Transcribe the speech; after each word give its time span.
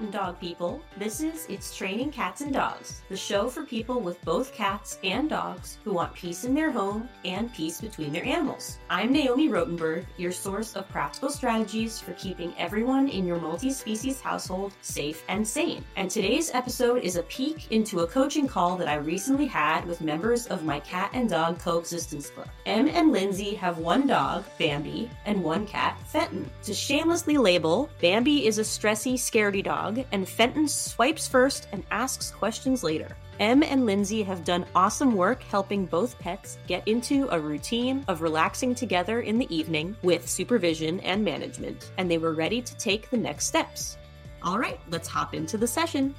and 0.00 0.12
dog 0.12 0.38
people. 0.38 0.80
This 0.96 1.20
is 1.20 1.46
It's 1.48 1.76
Training 1.76 2.10
Cats 2.10 2.40
and 2.40 2.52
Dogs, 2.52 3.02
the 3.08 3.16
show 3.16 3.48
for 3.48 3.64
people 3.64 4.00
with 4.00 4.22
both 4.24 4.54
cats 4.54 4.98
and 5.02 5.28
dogs 5.28 5.78
who 5.84 5.92
want 5.92 6.14
peace 6.14 6.44
in 6.44 6.54
their 6.54 6.70
home 6.70 7.08
and 7.24 7.52
peace 7.52 7.80
between 7.80 8.12
their 8.12 8.24
animals. 8.24 8.78
I'm 8.90 9.12
Naomi 9.12 9.48
Rotenberg, 9.48 10.04
your 10.16 10.32
source 10.32 10.76
of 10.76 10.88
practical 10.88 11.30
strategies 11.30 12.00
for 12.00 12.12
keeping 12.14 12.54
everyone 12.58 13.08
in 13.08 13.26
your 13.26 13.40
multi 13.40 13.70
species 13.70 14.20
household 14.20 14.72
safe 14.82 15.24
and 15.28 15.46
sane. 15.46 15.84
And 15.96 16.10
today's 16.10 16.52
episode 16.54 17.02
is 17.02 17.16
a 17.16 17.22
peek 17.24 17.70
into 17.72 18.00
a 18.00 18.06
coaching 18.06 18.46
call 18.46 18.76
that 18.76 18.88
I 18.88 18.96
recently 18.96 19.46
had 19.46 19.86
with 19.86 20.00
members 20.00 20.46
of 20.46 20.64
my 20.64 20.80
cat 20.80 21.10
and 21.12 21.28
dog 21.28 21.58
coexistence 21.58 22.30
club. 22.30 22.48
Em 22.66 22.88
and 22.88 23.12
Lindsay 23.12 23.54
have 23.54 23.78
one 23.78 24.06
dog, 24.06 24.44
Bambi, 24.58 25.10
and 25.26 25.42
one 25.42 25.66
cat, 25.66 25.98
Fenton. 26.06 26.48
To 26.62 26.74
shamelessly 26.74 27.38
label, 27.38 27.90
Bambi 28.00 28.46
is 28.46 28.58
a 28.58 28.62
stressy, 28.62 29.14
scaredy 29.14 29.64
dog, 29.64 29.87
and 30.12 30.28
Fenton 30.28 30.68
swipes 30.68 31.26
first 31.26 31.68
and 31.72 31.82
asks 31.90 32.30
questions 32.30 32.82
later. 32.82 33.16
Em 33.40 33.62
and 33.62 33.86
Lindsay 33.86 34.22
have 34.22 34.44
done 34.44 34.66
awesome 34.74 35.14
work 35.14 35.42
helping 35.44 35.86
both 35.86 36.18
pets 36.18 36.58
get 36.66 36.86
into 36.86 37.28
a 37.30 37.40
routine 37.40 38.04
of 38.08 38.20
relaxing 38.20 38.74
together 38.74 39.20
in 39.20 39.38
the 39.38 39.54
evening 39.54 39.96
with 40.02 40.28
supervision 40.28 41.00
and 41.00 41.24
management, 41.24 41.92
and 41.96 42.10
they 42.10 42.18
were 42.18 42.34
ready 42.34 42.60
to 42.60 42.76
take 42.76 43.08
the 43.10 43.16
next 43.16 43.46
steps. 43.46 43.96
All 44.42 44.58
right, 44.58 44.80
let's 44.90 45.08
hop 45.08 45.34
into 45.34 45.56
the 45.56 45.66
session. 45.66 46.14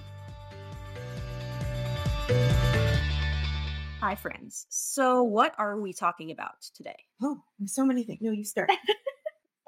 Hi, 3.99 4.15
friends. 4.15 4.65
So, 4.69 5.23
what 5.23 5.53
are 5.57 5.79
we 5.79 5.93
talking 5.93 6.31
about 6.31 6.61
today? 6.73 6.95
Oh, 7.21 7.41
so 7.65 7.85
many 7.85 8.03
things. 8.03 8.19
No, 8.21 8.31
you 8.31 8.45
start. 8.45 8.71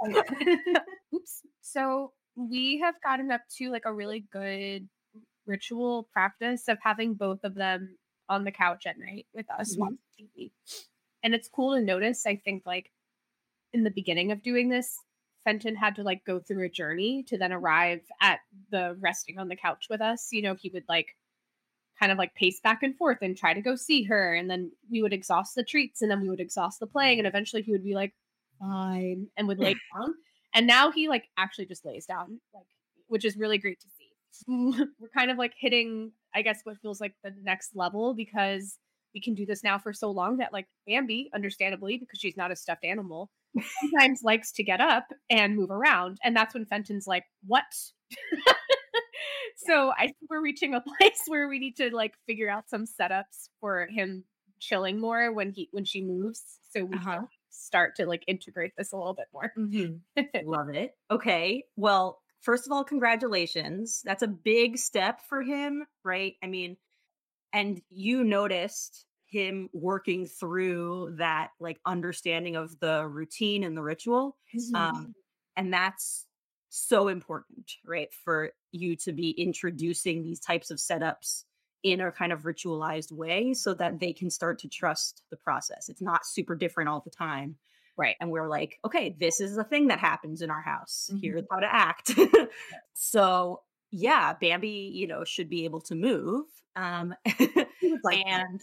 Oh, 0.03 0.23
Oops. 1.13 1.41
So 1.61 2.11
we 2.35 2.79
have 2.79 2.95
gotten 3.03 3.31
up 3.31 3.41
to 3.57 3.69
like 3.69 3.85
a 3.85 3.93
really 3.93 4.21
good 4.31 4.87
ritual 5.45 6.03
practice 6.13 6.67
of 6.67 6.77
having 6.81 7.13
both 7.13 7.43
of 7.43 7.55
them 7.55 7.97
on 8.29 8.43
the 8.43 8.51
couch 8.51 8.85
at 8.85 8.97
night 8.99 9.27
with 9.33 9.49
us 9.49 9.75
Mhm. 9.75 9.79
watching 9.79 9.99
TV. 10.17 10.51
And 11.23 11.35
it's 11.35 11.49
cool 11.49 11.75
to 11.75 11.81
notice, 11.81 12.25
I 12.25 12.35
think, 12.37 12.65
like 12.65 12.91
in 13.73 13.83
the 13.83 13.91
beginning 13.91 14.31
of 14.31 14.41
doing 14.41 14.69
this, 14.69 14.97
Fenton 15.43 15.75
had 15.75 15.95
to 15.95 16.03
like 16.03 16.23
go 16.25 16.39
through 16.39 16.65
a 16.65 16.69
journey 16.69 17.23
to 17.23 17.37
then 17.37 17.51
arrive 17.51 18.01
at 18.21 18.41
the 18.69 18.95
resting 18.99 19.39
on 19.39 19.47
the 19.49 19.55
couch 19.55 19.87
with 19.89 20.01
us. 20.01 20.31
You 20.31 20.41
know, 20.43 20.55
he 20.55 20.69
would 20.69 20.85
like 20.87 21.15
kind 21.99 22.11
of 22.11 22.17
like 22.17 22.33
pace 22.35 22.59
back 22.61 22.83
and 22.83 22.95
forth 22.97 23.19
and 23.21 23.37
try 23.37 23.53
to 23.53 23.61
go 23.61 23.75
see 23.75 24.03
her. 24.03 24.33
And 24.35 24.49
then 24.49 24.71
we 24.89 25.01
would 25.01 25.13
exhaust 25.13 25.55
the 25.55 25.63
treats 25.63 26.01
and 26.01 26.09
then 26.11 26.21
we 26.21 26.29
would 26.29 26.39
exhaust 26.39 26.79
the 26.79 26.87
playing. 26.87 27.19
And 27.19 27.27
eventually 27.27 27.61
he 27.61 27.71
would 27.71 27.83
be 27.83 27.95
like, 27.95 28.13
fine, 28.59 29.29
and 29.37 29.47
would 29.47 29.59
lay 29.59 29.75
down. 29.93 30.15
And 30.53 30.67
now 30.67 30.91
he 30.91 31.07
like 31.09 31.25
actually 31.37 31.65
just 31.65 31.85
lays 31.85 32.05
down, 32.05 32.39
like, 32.53 32.65
which 33.07 33.25
is 33.25 33.37
really 33.37 33.57
great 33.57 33.79
to 33.81 33.87
see. 33.97 34.07
We're 34.99 35.09
kind 35.15 35.31
of 35.31 35.37
like 35.37 35.53
hitting, 35.57 36.11
I 36.33 36.41
guess, 36.41 36.61
what 36.63 36.77
feels 36.81 37.01
like 37.01 37.13
the 37.23 37.33
next 37.43 37.75
level 37.75 38.13
because 38.13 38.77
we 39.13 39.21
can 39.21 39.33
do 39.35 39.45
this 39.45 39.63
now 39.63 39.77
for 39.77 39.93
so 39.93 40.09
long 40.09 40.37
that 40.37 40.53
like 40.53 40.67
Bambi, 40.87 41.29
understandably, 41.33 41.97
because 41.97 42.19
she's 42.19 42.37
not 42.37 42.51
a 42.51 42.55
stuffed 42.55 42.85
animal, 42.85 43.29
sometimes 43.81 44.21
likes 44.23 44.51
to 44.53 44.63
get 44.63 44.79
up 44.79 45.05
and 45.29 45.55
move 45.55 45.71
around. 45.71 46.17
And 46.23 46.35
that's 46.35 46.53
when 46.53 46.65
Fenton's 46.65 47.07
like, 47.07 47.25
what? 47.45 47.65
so 49.57 49.91
I 49.97 50.03
think 50.05 50.17
we're 50.29 50.41
reaching 50.41 50.73
a 50.73 50.81
place 50.81 51.23
where 51.27 51.47
we 51.47 51.59
need 51.59 51.75
to 51.77 51.93
like 51.95 52.13
figure 52.25 52.49
out 52.49 52.69
some 52.69 52.85
setups 52.85 53.49
for 53.59 53.87
him 53.87 54.23
chilling 54.59 54.99
more 54.99 55.33
when 55.33 55.51
he 55.51 55.69
when 55.71 55.85
she 55.85 56.03
moves. 56.03 56.59
So 56.69 56.85
we 56.85 56.95
Uh-huh. 56.95 57.21
Start 57.51 57.95
to 57.97 58.05
like 58.05 58.23
integrate 58.27 58.73
this 58.77 58.91
a 58.91 58.97
little 58.97 59.13
bit 59.13 59.27
more. 59.33 59.53
Love 60.45 60.69
it. 60.69 60.95
Okay. 61.09 61.63
Well, 61.75 62.19
first 62.41 62.65
of 62.65 62.71
all, 62.71 62.83
congratulations. 62.83 64.01
That's 64.03 64.23
a 64.23 64.27
big 64.27 64.77
step 64.77 65.21
for 65.27 65.41
him, 65.41 65.85
right? 66.03 66.35
I 66.43 66.47
mean, 66.47 66.77
and 67.53 67.81
you 67.89 68.23
noticed 68.23 69.05
him 69.27 69.69
working 69.73 70.25
through 70.25 71.15
that 71.17 71.49
like 71.59 71.79
understanding 71.85 72.55
of 72.55 72.79
the 72.79 73.07
routine 73.07 73.63
and 73.63 73.77
the 73.77 73.81
ritual. 73.81 74.37
Um, 74.75 75.15
and 75.55 75.73
that's 75.73 76.25
so 76.69 77.07
important, 77.07 77.73
right? 77.85 78.09
For 78.25 78.51
you 78.71 78.95
to 78.97 79.11
be 79.13 79.31
introducing 79.31 80.23
these 80.23 80.39
types 80.39 80.71
of 80.71 80.77
setups 80.79 81.43
in 81.83 82.01
a 82.01 82.11
kind 82.11 82.31
of 82.31 82.43
ritualized 82.43 83.11
way 83.11 83.53
so 83.53 83.73
that 83.73 83.99
they 83.99 84.13
can 84.13 84.29
start 84.29 84.59
to 84.59 84.67
trust 84.67 85.23
the 85.31 85.37
process. 85.37 85.89
It's 85.89 86.01
not 86.01 86.25
super 86.25 86.55
different 86.55 86.89
all 86.89 87.01
the 87.01 87.09
time. 87.11 87.55
Right. 87.97 88.15
And 88.19 88.31
we're 88.31 88.47
like, 88.47 88.79
okay, 88.85 89.15
this 89.19 89.41
is 89.41 89.57
a 89.57 89.63
thing 89.63 89.87
that 89.87 89.99
happens 89.99 90.41
in 90.41 90.49
our 90.49 90.61
house. 90.61 91.09
Mhm. 91.13 91.21
Here's 91.21 91.43
how 91.51 91.59
to 91.59 91.73
act. 91.73 92.11
so, 92.93 93.61
yeah, 93.91 94.33
Bambi, 94.39 94.91
you 94.93 95.07
know, 95.07 95.23
should 95.23 95.49
be 95.49 95.65
able 95.65 95.81
to 95.81 95.95
move. 95.95 96.45
Um, 96.75 97.13
like 98.03 98.25
and 98.25 98.61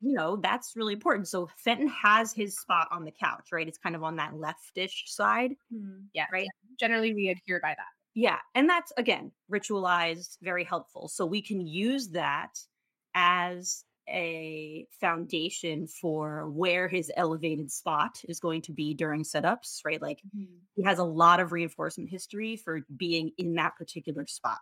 you 0.00 0.14
know 0.14 0.36
that's 0.36 0.74
really 0.74 0.92
important 0.92 1.28
so 1.28 1.48
fenton 1.56 1.86
has 1.86 2.32
his 2.32 2.58
spot 2.58 2.88
on 2.90 3.04
the 3.04 3.12
couch 3.12 3.50
right 3.52 3.68
it's 3.68 3.78
kind 3.78 3.94
of 3.94 4.02
on 4.02 4.16
that 4.16 4.32
leftish 4.32 5.06
side 5.06 5.52
Yeah. 6.14 6.26
Right. 6.32 6.48
Generally 6.80 7.14
we 7.14 7.28
adhere 7.28 7.60
by 7.62 7.74
that. 7.76 7.86
Yeah 8.14 8.38
and 8.54 8.68
that's 8.68 8.92
again 8.96 9.32
ritualized 9.52 10.36
very 10.42 10.64
helpful. 10.64 11.08
So 11.08 11.26
we 11.26 11.42
can 11.42 11.66
use 11.66 12.10
that 12.10 12.50
as 13.14 13.84
a 14.06 14.86
foundation 15.00 15.86
for 15.86 16.50
where 16.50 16.88
his 16.88 17.10
elevated 17.16 17.70
spot 17.70 18.20
is 18.28 18.38
going 18.38 18.60
to 18.60 18.72
be 18.72 18.92
during 18.94 19.22
setups 19.22 19.80
right? 19.84 20.02
Like 20.02 20.20
mm-hmm. 20.36 20.52
he 20.74 20.82
has 20.82 20.98
a 20.98 21.04
lot 21.04 21.40
of 21.40 21.52
reinforcement 21.52 22.10
history 22.10 22.56
for 22.56 22.80
being 22.96 23.32
in 23.38 23.54
that 23.54 23.76
particular 23.76 24.26
spot. 24.26 24.58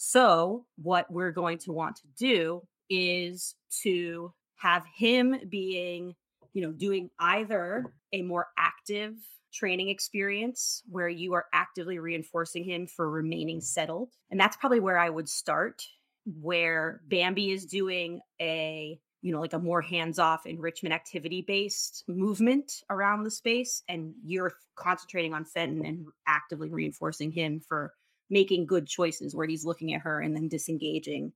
So, 0.00 0.64
what 0.76 1.10
we're 1.10 1.32
going 1.32 1.58
to 1.58 1.72
want 1.72 1.96
to 1.96 2.06
do 2.16 2.62
is 2.88 3.56
to 3.82 4.32
have 4.54 4.84
him 4.96 5.36
being, 5.48 6.14
you 6.52 6.62
know, 6.62 6.72
doing 6.72 7.10
either 7.18 7.84
a 8.12 8.22
more 8.22 8.46
active 8.56 9.14
training 9.52 9.88
experience 9.88 10.82
where 10.88 11.08
you 11.08 11.34
are 11.34 11.46
actively 11.52 11.98
reinforcing 11.98 12.64
him 12.64 12.86
for 12.86 13.10
remaining 13.10 13.60
settled. 13.60 14.12
And 14.30 14.38
that's 14.38 14.56
probably 14.56 14.80
where 14.80 14.98
I 14.98 15.10
would 15.10 15.28
start, 15.28 15.82
where 16.24 17.00
Bambi 17.08 17.50
is 17.50 17.66
doing 17.66 18.20
a 18.40 19.00
you 19.20 19.32
know, 19.32 19.40
like 19.40 19.52
a 19.52 19.58
more 19.58 19.82
hands 19.82 20.18
off 20.18 20.46
enrichment 20.46 20.94
activity 20.94 21.42
based 21.42 22.04
movement 22.06 22.84
around 22.88 23.24
the 23.24 23.30
space. 23.30 23.82
And 23.88 24.14
you're 24.24 24.52
concentrating 24.76 25.34
on 25.34 25.44
Fenton 25.44 25.84
and 25.84 26.06
actively 26.26 26.70
reinforcing 26.70 27.32
him 27.32 27.60
for 27.68 27.92
making 28.30 28.66
good 28.66 28.86
choices 28.86 29.34
where 29.34 29.46
he's 29.46 29.64
looking 29.64 29.94
at 29.94 30.02
her 30.02 30.20
and 30.20 30.36
then 30.36 30.48
disengaging. 30.48 31.32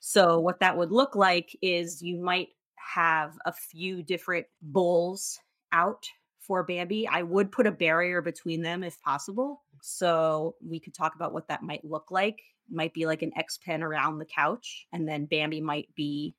So, 0.00 0.38
what 0.38 0.60
that 0.60 0.76
would 0.76 0.92
look 0.92 1.16
like 1.16 1.56
is 1.62 2.02
you 2.02 2.22
might 2.22 2.48
have 2.76 3.32
a 3.46 3.52
few 3.52 4.02
different 4.02 4.46
bowls 4.60 5.38
out 5.72 6.06
for 6.46 6.62
Bambi. 6.62 7.08
I 7.08 7.22
would 7.22 7.52
put 7.52 7.66
a 7.66 7.72
barrier 7.72 8.22
between 8.22 8.62
them 8.62 8.82
if 8.82 9.00
possible. 9.00 9.62
So, 9.82 10.56
we 10.66 10.80
could 10.80 10.94
talk 10.94 11.14
about 11.14 11.32
what 11.32 11.48
that 11.48 11.62
might 11.62 11.84
look 11.84 12.10
like. 12.10 12.40
Might 12.70 12.94
be 12.94 13.06
like 13.06 13.22
an 13.22 13.32
X 13.36 13.58
pen 13.58 13.82
around 13.82 14.18
the 14.18 14.24
couch, 14.24 14.86
and 14.92 15.06
then 15.06 15.26
Bambi 15.26 15.60
might 15.60 15.94
be 15.94 16.34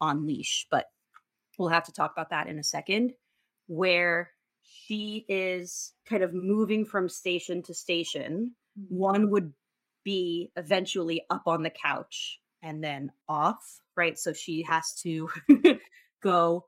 on 0.00 0.26
leash, 0.26 0.66
but 0.70 0.86
we'll 1.58 1.68
have 1.68 1.84
to 1.84 1.92
talk 1.92 2.12
about 2.12 2.30
that 2.30 2.46
in 2.46 2.58
a 2.58 2.64
second. 2.64 3.12
Where 3.66 4.30
she 4.64 5.24
is 5.28 5.92
kind 6.08 6.22
of 6.22 6.32
moving 6.32 6.84
from 6.84 7.08
station 7.08 7.62
to 7.64 7.74
station. 7.74 8.52
Mm-hmm. 8.78 8.96
One 8.96 9.30
would 9.30 9.52
be 10.04 10.50
eventually 10.56 11.22
up 11.30 11.42
on 11.46 11.62
the 11.62 11.70
couch 11.70 12.40
and 12.62 12.82
then 12.82 13.12
off, 13.28 13.80
right? 13.96 14.18
So 14.18 14.32
she 14.32 14.62
has 14.62 14.92
to 15.02 15.28
go, 16.22 16.66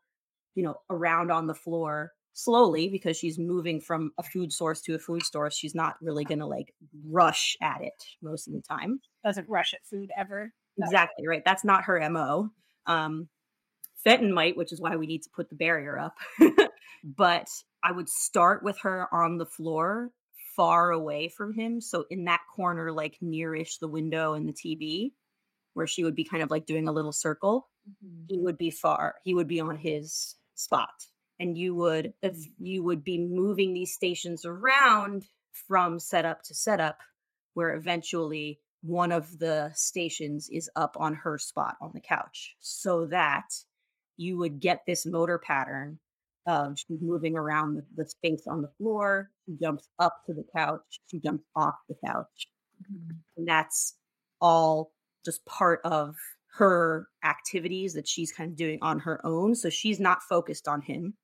you 0.55 0.63
know, 0.63 0.81
around 0.91 1.31
on 1.31 1.47
the 1.47 1.55
floor 1.55 2.13
slowly 2.37 2.87
because 2.91 3.17
she's 3.17 3.39
moving 3.39 3.81
from 3.81 4.13
a 4.19 4.23
food 4.23 4.53
source 4.53 4.83
to 4.83 4.95
a 4.95 4.99
food 4.99 5.25
source. 5.25 5.57
She's 5.57 5.75
not 5.75 5.97
really 6.03 6.23
going 6.23 6.39
to 6.41 6.47
like 6.47 6.75
rush 7.09 7.57
at 7.63 7.81
it 7.81 8.05
most 8.21 8.47
of 8.47 8.53
the 8.53 8.61
time. 8.61 9.01
Doesn't 9.25 9.49
rush 9.49 9.73
at 9.73 9.87
food 9.87 10.11
ever. 10.15 10.53
No. 10.77 10.85
Exactly 10.85 11.27
right. 11.27 11.43
That's 11.47 11.65
not 11.65 11.85
her 11.85 11.99
mo. 12.11 12.51
Um, 12.85 13.31
Fenton 14.05 14.35
might, 14.35 14.55
which 14.55 14.71
is 14.71 14.83
why 14.83 14.97
we 14.97 15.07
need 15.07 15.23
to 15.23 15.31
put 15.35 15.49
the 15.49 15.57
barrier 15.57 15.99
up. 15.99 16.15
but 17.05 17.49
I 17.83 17.91
would 17.91 18.09
start 18.09 18.63
with 18.63 18.79
her 18.83 19.13
on 19.15 19.39
the 19.39 19.47
floor, 19.47 20.11
far 20.55 20.91
away 20.91 21.29
from 21.29 21.55
him, 21.55 21.81
so 21.81 22.05
in 22.11 22.25
that 22.27 22.43
corner, 22.55 22.93
like 22.93 23.17
nearish 23.23 23.79
the 23.81 23.89
window 23.89 24.35
and 24.35 24.47
the 24.47 24.53
TV, 24.53 25.13
where 25.73 25.87
she 25.87 26.05
would 26.05 26.15
be 26.15 26.25
kind 26.25 26.43
of 26.43 26.51
like 26.51 26.67
doing 26.67 26.87
a 26.87 26.93
little 26.93 27.13
circle. 27.13 27.69
He 28.29 28.39
would 28.39 28.59
be 28.59 28.71
far. 28.71 29.15
He 29.25 29.33
would 29.33 29.49
be 29.49 29.61
on 29.61 29.77
his 29.77 30.35
spot, 30.55 31.07
and 31.39 31.57
you 31.57 31.75
would 31.75 32.13
if 32.23 32.35
mm. 32.37 32.47
you 32.59 32.83
would 32.83 33.05
be 33.05 33.19
moving 33.19 33.75
these 33.75 33.93
stations 33.93 34.45
around 34.45 35.25
from 35.69 35.99
setup 35.99 36.43
to 36.45 36.55
setup, 36.55 36.99
where 37.55 37.75
eventually 37.75 38.61
one 38.83 39.13
of 39.13 39.39
the 39.39 39.71
stations 39.75 40.49
is 40.51 40.71
up 40.77 40.97
on 40.99 41.15
her 41.15 41.39
spot 41.39 41.77
on 41.81 41.91
the 41.95 42.01
couch 42.01 42.55
so 42.61 43.07
that 43.07 43.47
you 44.17 44.39
would 44.39 44.61
get 44.61 44.83
this 44.87 45.05
motor 45.07 45.39
pattern 45.39 45.99
of 46.47 46.79
she's 46.79 47.01
moving 47.01 47.37
around 47.37 47.75
the, 47.75 47.85
the 47.97 48.09
space 48.09 48.45
on 48.47 48.63
the 48.63 48.71
floor 48.79 49.31
she 49.45 49.57
jumps 49.61 49.89
up 49.99 50.23
to 50.25 50.33
the 50.33 50.45
couch 50.55 51.01
she 51.11 51.19
jumps 51.19 51.43
off 51.57 51.75
the 51.89 51.97
couch 52.07 52.47
mm. 52.81 53.17
and 53.37 53.49
that's 53.49 53.97
all 54.41 54.93
just 55.25 55.45
part 55.45 55.81
of 55.85 56.15
her 56.57 57.09
activities 57.23 57.95
that 57.95 58.09
she's 58.09 58.33
kind 58.33 58.51
of 58.51 58.57
doing 58.57 58.79
on 58.81 59.01
her 59.01 59.21
own. 59.25 59.55
So 59.55 59.69
she's 59.69 60.01
not 60.01 60.23
focused 60.23 60.67
on 60.69 60.83
him. 60.83 61.15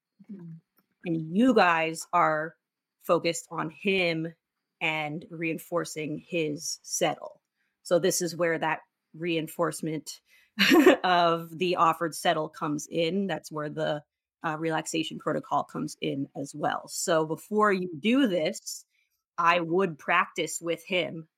And 1.05 1.37
you 1.37 1.55
guys 1.55 2.07
are 2.13 2.55
focused 3.03 3.47
on 3.51 3.71
him 3.71 4.33
and 4.81 5.25
reinforcing 5.31 6.23
his 6.27 6.79
settle. 6.83 7.41
So 7.83 7.99
this 7.99 8.23
is 8.23 8.37
where 8.37 8.59
that 8.59 8.81
reinforcement 9.15 10.21
of 11.05 11.57
the 11.57 11.77
offered 11.77 12.15
settle 12.15 12.49
comes 12.49 12.87
in. 12.91 13.27
That's 13.27 13.51
where 13.51 13.69
the 13.69 14.03
uh, 14.45 14.57
relaxation 14.59 15.19
protocol 15.19 15.65
comes 15.65 15.97
in 16.01 16.29
as 16.37 16.53
well. 16.55 16.89
So 16.89 17.25
before 17.25 17.73
you 17.73 17.91
do 17.99 18.27
this, 18.27 18.85
I 19.39 19.61
would 19.61 19.99
practice 19.99 20.59
with 20.61 20.85
him 20.87 21.29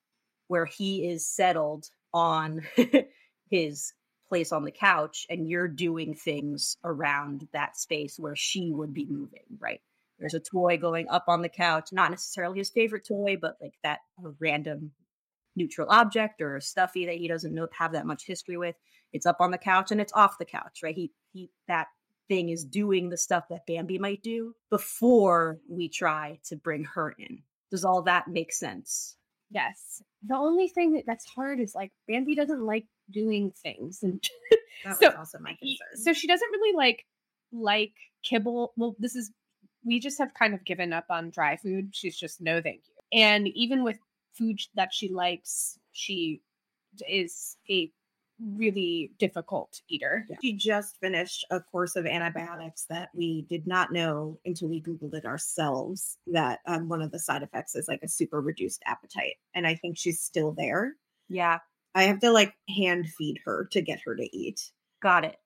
where 0.49 0.67
he 0.67 1.09
is 1.09 1.27
settled 1.27 1.87
on 2.13 2.63
his 3.51 3.93
place 4.35 4.51
on 4.51 4.65
the 4.65 4.73
couch 4.73 5.27
and 5.31 5.49
you're 5.49 5.69
doing 5.69 6.13
things 6.13 6.77
around 6.83 7.47
that 7.53 7.77
space 7.77 8.19
where 8.19 8.35
she 8.35 8.73
would 8.73 8.93
be 8.93 9.07
moving, 9.09 9.45
right? 9.61 9.81
There's 10.19 10.35
a 10.35 10.41
toy 10.41 10.77
going 10.77 11.09
up 11.09 11.27
on 11.29 11.41
the 11.41 11.49
couch, 11.49 11.91
not 11.93 12.11
necessarily 12.11 12.59
his 12.59 12.71
favorite 12.71 13.07
toy, 13.07 13.37
but 13.41 13.55
like 13.63 13.75
that 13.85 14.01
random 14.41 14.91
neutral 15.55 15.87
object 15.89 16.43
or 16.43 16.57
a 16.57 16.61
stuffy 16.61 17.07
that 17.07 17.15
he 17.15 17.29
doesn't 17.29 17.55
know 17.55 17.69
have 17.79 17.93
that 17.93 18.07
much 18.07 18.27
history 18.27 18.57
with. 18.57 18.75
It's 19.13 19.25
up 19.25 19.37
on 19.39 19.53
the 19.53 19.59
couch 19.59 19.93
and 19.93 20.01
it's 20.01 20.13
off 20.15 20.39
the 20.39 20.45
couch, 20.45 20.81
right? 20.83 20.97
He 20.97 21.13
he 21.33 21.51
that 21.69 21.87
thing 22.27 22.49
is 22.49 22.65
doing 22.65 23.11
the 23.11 23.17
stuff 23.17 23.45
that 23.51 23.67
Bambi 23.69 24.01
might 24.01 24.25
do 24.25 24.53
before 24.69 25.61
we 25.69 25.89
try 25.89 26.41
to 26.47 26.57
bring 26.57 26.83
her 26.97 27.15
in. 27.17 27.45
Does 27.71 27.85
all 27.85 28.03
that 28.03 28.27
make 28.27 28.53
sense? 28.53 29.17
Yes. 29.49 30.03
The 30.27 30.35
only 30.35 30.67
thing 30.67 31.05
that's 31.07 31.27
hard 31.27 31.61
is 31.61 31.73
like 31.73 31.93
Bambi 32.09 32.35
doesn't 32.35 32.67
like 32.67 32.87
doing 33.11 33.51
things, 33.53 34.03
and 34.03 34.23
That 34.85 34.97
So, 34.99 35.07
was 35.09 35.17
also 35.17 35.39
my 35.39 35.55
concern. 35.55 35.97
so 35.97 36.13
she 36.13 36.27
doesn't 36.27 36.51
really 36.51 36.77
like 36.77 37.07
like 37.53 37.95
kibble. 38.23 38.73
Well, 38.77 38.97
this 38.99 39.15
is 39.17 39.31
we 39.85 40.01
just 40.01 40.19
have 40.19 40.35
kind 40.35 40.55
of 40.55 40.65
given 40.65 40.93
up 40.93 41.07
on 41.11 41.31
dry 41.31 41.57
food. 41.57 41.91
She's 41.95 42.17
just 42.19 42.41
no 42.41 42.61
thank 42.61 42.83
you. 42.87 43.19
And 43.19 43.49
even 43.49 43.83
with 43.85 43.99
food 44.33 44.61
that 44.75 44.93
she 44.93 45.09
likes, 45.09 45.79
she 45.93 46.43
is 47.09 47.57
a 47.71 47.91
really 48.41 49.13
difficult 49.19 49.81
eater. 49.89 50.27
She 50.43 50.53
just 50.55 50.99
finished 51.01 51.47
a 51.51 51.61
course 51.61 51.95
of 51.97 52.05
antibiotics 52.05 52.85
that 52.91 53.11
we 53.15 53.43
did 53.49 53.67
not 53.67 53.93
know 53.93 54.39
until 54.45 54.69
we 54.69 54.83
Googled 54.83 55.15
it 55.15 55.25
ourselves 55.25 56.19
that 56.27 56.59
um, 56.67 56.89
one 56.89 57.01
of 57.01 57.13
the 57.13 57.21
side 57.21 57.43
effects 57.45 57.77
is 57.77 57.87
like 57.87 58.03
a 58.03 58.09
super 58.09 58.41
reduced 58.41 58.83
appetite. 58.87 59.35
And 59.55 59.67
I 59.69 59.77
think 59.77 59.97
she's 59.97 60.21
still 60.21 60.51
there. 60.53 60.95
Yeah, 61.29 61.61
I 61.95 62.05
have 62.05 62.21
to 62.21 62.31
like 62.31 62.55
hand 62.69 63.09
feed 63.09 63.41
her 63.45 63.69
to 63.73 63.81
get 63.83 64.01
her 64.05 64.15
to 64.17 64.37
eat. 64.37 64.71
got 65.03 65.25
it. 65.25 65.37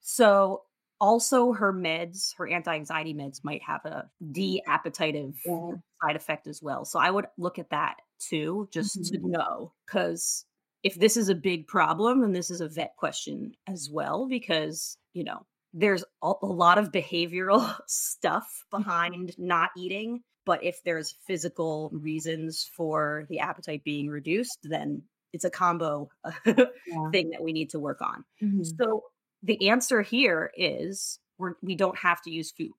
So 0.00 0.62
also 1.00 1.52
her 1.52 1.72
meds, 1.72 2.34
her 2.36 2.48
anti-anxiety 2.48 3.14
meds 3.14 3.44
might 3.44 3.62
have 3.62 3.84
a 3.84 4.10
de-appetitive 4.32 5.34
Yeah. 5.44 5.72
side 6.02 6.16
effect 6.16 6.46
as 6.46 6.60
well. 6.62 6.84
So 6.84 6.98
I 6.98 7.10
would 7.10 7.26
look 7.38 7.58
at 7.58 7.70
that 7.70 7.96
too, 8.18 8.68
just 8.72 9.04
to 9.06 9.18
Mhm. 9.18 9.24
know. 9.30 9.72
Because 9.86 10.44
if 10.82 10.94
this 10.96 11.16
is 11.16 11.28
a 11.28 11.34
big 11.34 11.66
problem, 11.68 12.20
then 12.22 12.32
this 12.32 12.50
is 12.50 12.60
a 12.60 12.68
vet 12.68 12.96
question 12.96 13.54
as 13.66 13.88
well, 13.90 14.26
because, 14.28 14.98
you 15.12 15.24
know, 15.24 15.46
there's 15.72 16.04
a, 16.22 16.32
a 16.42 16.46
lot 16.46 16.78
of 16.78 16.90
behavioral 16.92 17.78
stuff 17.88 18.64
behind 18.70 19.34
not 19.38 19.70
eating. 19.76 20.22
But 20.46 20.62
if 20.62 20.82
there's 20.84 21.12
physical 21.26 21.88
reasons 21.92 22.64
for 22.76 23.26
the 23.30 23.38
appetite 23.38 23.82
being 23.84 24.08
reduced, 24.08 24.58
then 24.64 25.02
it's 25.34 25.44
a 25.44 25.50
combo 25.50 26.08
Yeah. 26.46 27.10
thing 27.12 27.30
that 27.30 27.42
we 27.42 27.52
need 27.52 27.68
to 27.70 27.78
work 27.80 28.00
on. 28.00 28.24
Mhm. 28.40 28.64
So 28.78 29.04
the 29.42 29.68
answer 29.68 30.00
here 30.00 30.50
is 30.56 31.18
we're, 31.38 31.54
we 31.60 31.74
don't 31.74 31.98
have 31.98 32.22
to 32.22 32.30
use 32.30 32.50
food. 32.52 32.72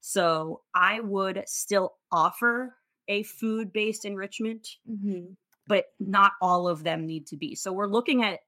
So 0.00 0.62
I 0.74 1.00
would 1.00 1.44
still 1.46 1.94
offer 2.10 2.76
a 3.08 3.22
food 3.24 3.72
based 3.72 4.04
enrichment, 4.04 4.66
Mhm. 4.88 5.36
but 5.68 5.86
not 6.00 6.32
all 6.40 6.66
of 6.66 6.82
them 6.82 7.06
need 7.06 7.26
to 7.28 7.36
be. 7.36 7.54
So 7.54 7.72
we're 7.72 7.86
looking 7.86 8.24
at 8.24 8.40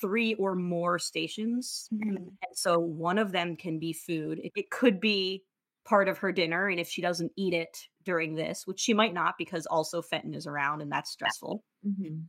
three 0.00 0.34
or 0.34 0.54
more 0.54 0.98
stations. 0.98 1.88
Mhm. 1.92 2.16
And 2.16 2.54
so 2.54 2.78
one 2.78 3.18
of 3.18 3.32
them 3.32 3.56
can 3.56 3.78
be 3.78 3.92
food. 3.92 4.40
It, 4.42 4.52
it 4.56 4.70
could 4.70 5.00
be 5.00 5.44
part 5.84 6.08
of 6.08 6.18
her 6.18 6.32
dinner. 6.32 6.68
And 6.68 6.78
if 6.80 6.88
she 6.88 7.02
doesn't 7.02 7.32
eat 7.36 7.54
it 7.54 7.88
during 8.04 8.34
this, 8.34 8.66
which 8.66 8.80
she 8.80 8.94
might 8.94 9.14
not 9.14 9.36
because 9.38 9.66
also 9.66 10.02
Fenton 10.02 10.34
is 10.34 10.46
around 10.46 10.80
and 10.82 10.90
that's 10.92 11.10
stressful 11.10 11.64
Mhm. 11.86 12.26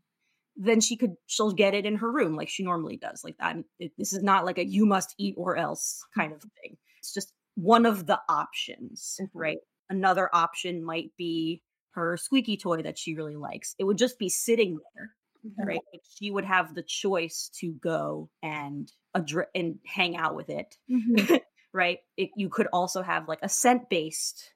Then 0.64 0.80
she 0.82 0.96
could 0.96 1.16
she'll 1.28 1.52
get 1.52 1.74
it 1.74 1.86
in 1.86 1.96
her 1.98 2.12
room 2.12 2.36
like 2.36 2.50
she 2.50 2.64
normally 2.64 2.98
does 2.98 3.24
like 3.24 3.38
that 3.38 3.56
it, 3.80 3.92
this 3.98 4.14
is 4.14 4.22
not 4.24 4.46
like 4.46 4.58
a 4.58 4.66
you 4.66 4.86
must 4.86 5.16
eat 5.18 5.36
or 5.38 5.58
else 5.58 6.04
kind 6.16 6.32
of 6.34 6.42
thing 6.42 6.78
it's 7.00 7.14
just 7.14 7.34
one 7.56 7.86
of 7.86 8.06
the 8.06 8.20
options 8.30 9.18
Mhm. 9.22 9.30
right 9.34 9.58
another 9.90 10.30
option 10.34 10.84
might 10.84 11.12
be 11.18 11.62
her 11.92 12.16
squeaky 12.18 12.58
toy 12.58 12.82
that 12.84 12.98
she 12.98 13.16
really 13.16 13.36
likes 13.36 13.76
it 13.80 13.84
would 13.84 13.98
just 13.98 14.18
be 14.20 14.30
sitting 14.30 14.78
there 14.96 15.12
Mhm. 15.46 15.66
right 15.68 15.82
Like, 15.94 16.04
she 16.18 16.30
would 16.32 16.46
have 16.46 16.76
the 16.76 16.84
choice 16.84 17.50
to 17.60 17.74
go 17.74 18.30
and 18.44 18.92
addre- 19.18 19.48
and 19.56 19.80
hang 19.86 20.16
out 20.16 20.36
with 20.36 20.50
it 20.50 20.78
Mhm. 20.90 21.42
right 21.74 22.00
it, 22.18 22.30
you 22.36 22.50
could 22.50 22.68
also 22.72 23.02
have 23.02 23.28
like 23.28 23.40
a 23.42 23.50
scent 23.50 23.90
based 23.90 24.54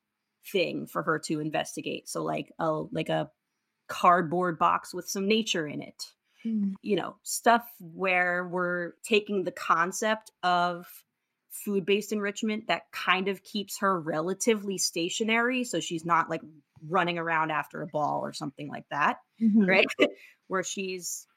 thing 0.51 0.85
for 0.85 1.01
her 1.03 1.17
to 1.19 1.39
investigate 1.39 2.07
so 2.07 2.23
like 2.23 2.51
a 2.59 2.69
like 2.91 3.09
a 3.09 3.31
cardboard 3.87 4.57
box 4.59 4.93
with 4.93 5.07
some 5.09 5.27
nature 5.27 5.67
in 5.67 5.81
it 5.81 6.13
Mhm. 6.45 6.75
you 6.81 6.95
know, 6.95 7.17
stuff 7.23 7.67
where 7.79 8.47
we're 8.47 8.93
taking 9.03 9.43
the 9.43 9.51
concept 9.51 10.31
of 10.43 10.87
food 11.49 11.85
based 11.85 12.11
enrichment 12.11 12.67
that 12.67 12.83
kind 12.91 13.27
of 13.27 13.43
keeps 13.43 13.79
her 13.79 13.99
relatively 13.99 14.77
stationary. 14.77 15.63
So 15.63 15.79
she's 15.79 16.05
not 16.05 16.29
like 16.29 16.41
running 16.87 17.17
around 17.17 17.51
after 17.51 17.81
a 17.81 17.87
ball 17.87 18.21
or 18.23 18.33
something 18.33 18.67
like 18.69 18.85
that, 18.91 19.17
Mhm. 19.39 19.67
right? 19.67 19.87
where 20.47 20.63
she's 20.63 21.27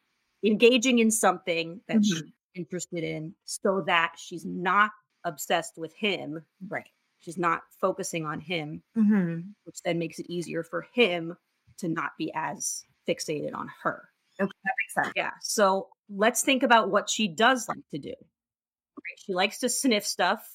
engaging 0.44 0.98
in 0.98 1.10
something 1.10 1.80
that 1.88 2.00
Mhm. 2.00 2.04
she's 2.04 2.32
interested 2.54 3.04
in 3.04 3.34
so 3.44 3.82
that 3.86 4.14
she's 4.18 4.44
not 4.44 4.90
obsessed 5.24 5.78
with 5.78 5.94
him. 5.94 6.44
Right. 6.68 6.88
She's 7.20 7.38
not 7.38 7.62
focusing 7.80 8.26
on 8.26 8.40
him, 8.40 8.82
Mhm. 8.94 9.54
which 9.64 9.82
then 9.84 9.98
makes 9.98 10.18
it 10.18 10.26
easier 10.30 10.62
for 10.62 10.82
him 10.94 11.36
to 11.78 11.88
not 11.88 12.10
be 12.18 12.32
as 12.34 12.84
fixated 13.08 13.54
on 13.54 13.68
her. 13.82 14.08
Okay, 14.40 14.50
that 14.64 14.72
makes 14.78 14.94
sense. 14.94 15.12
Yeah. 15.16 15.30
So 15.40 15.88
let's 16.08 16.42
think 16.42 16.62
about 16.62 16.90
what 16.90 17.10
she 17.10 17.26
does 17.28 17.68
like 17.68 17.78
to 17.90 17.98
do. 17.98 18.08
Right, 18.10 19.18
She 19.18 19.34
likes 19.34 19.58
to 19.60 19.68
sniff 19.68 20.06
stuff. 20.06 20.48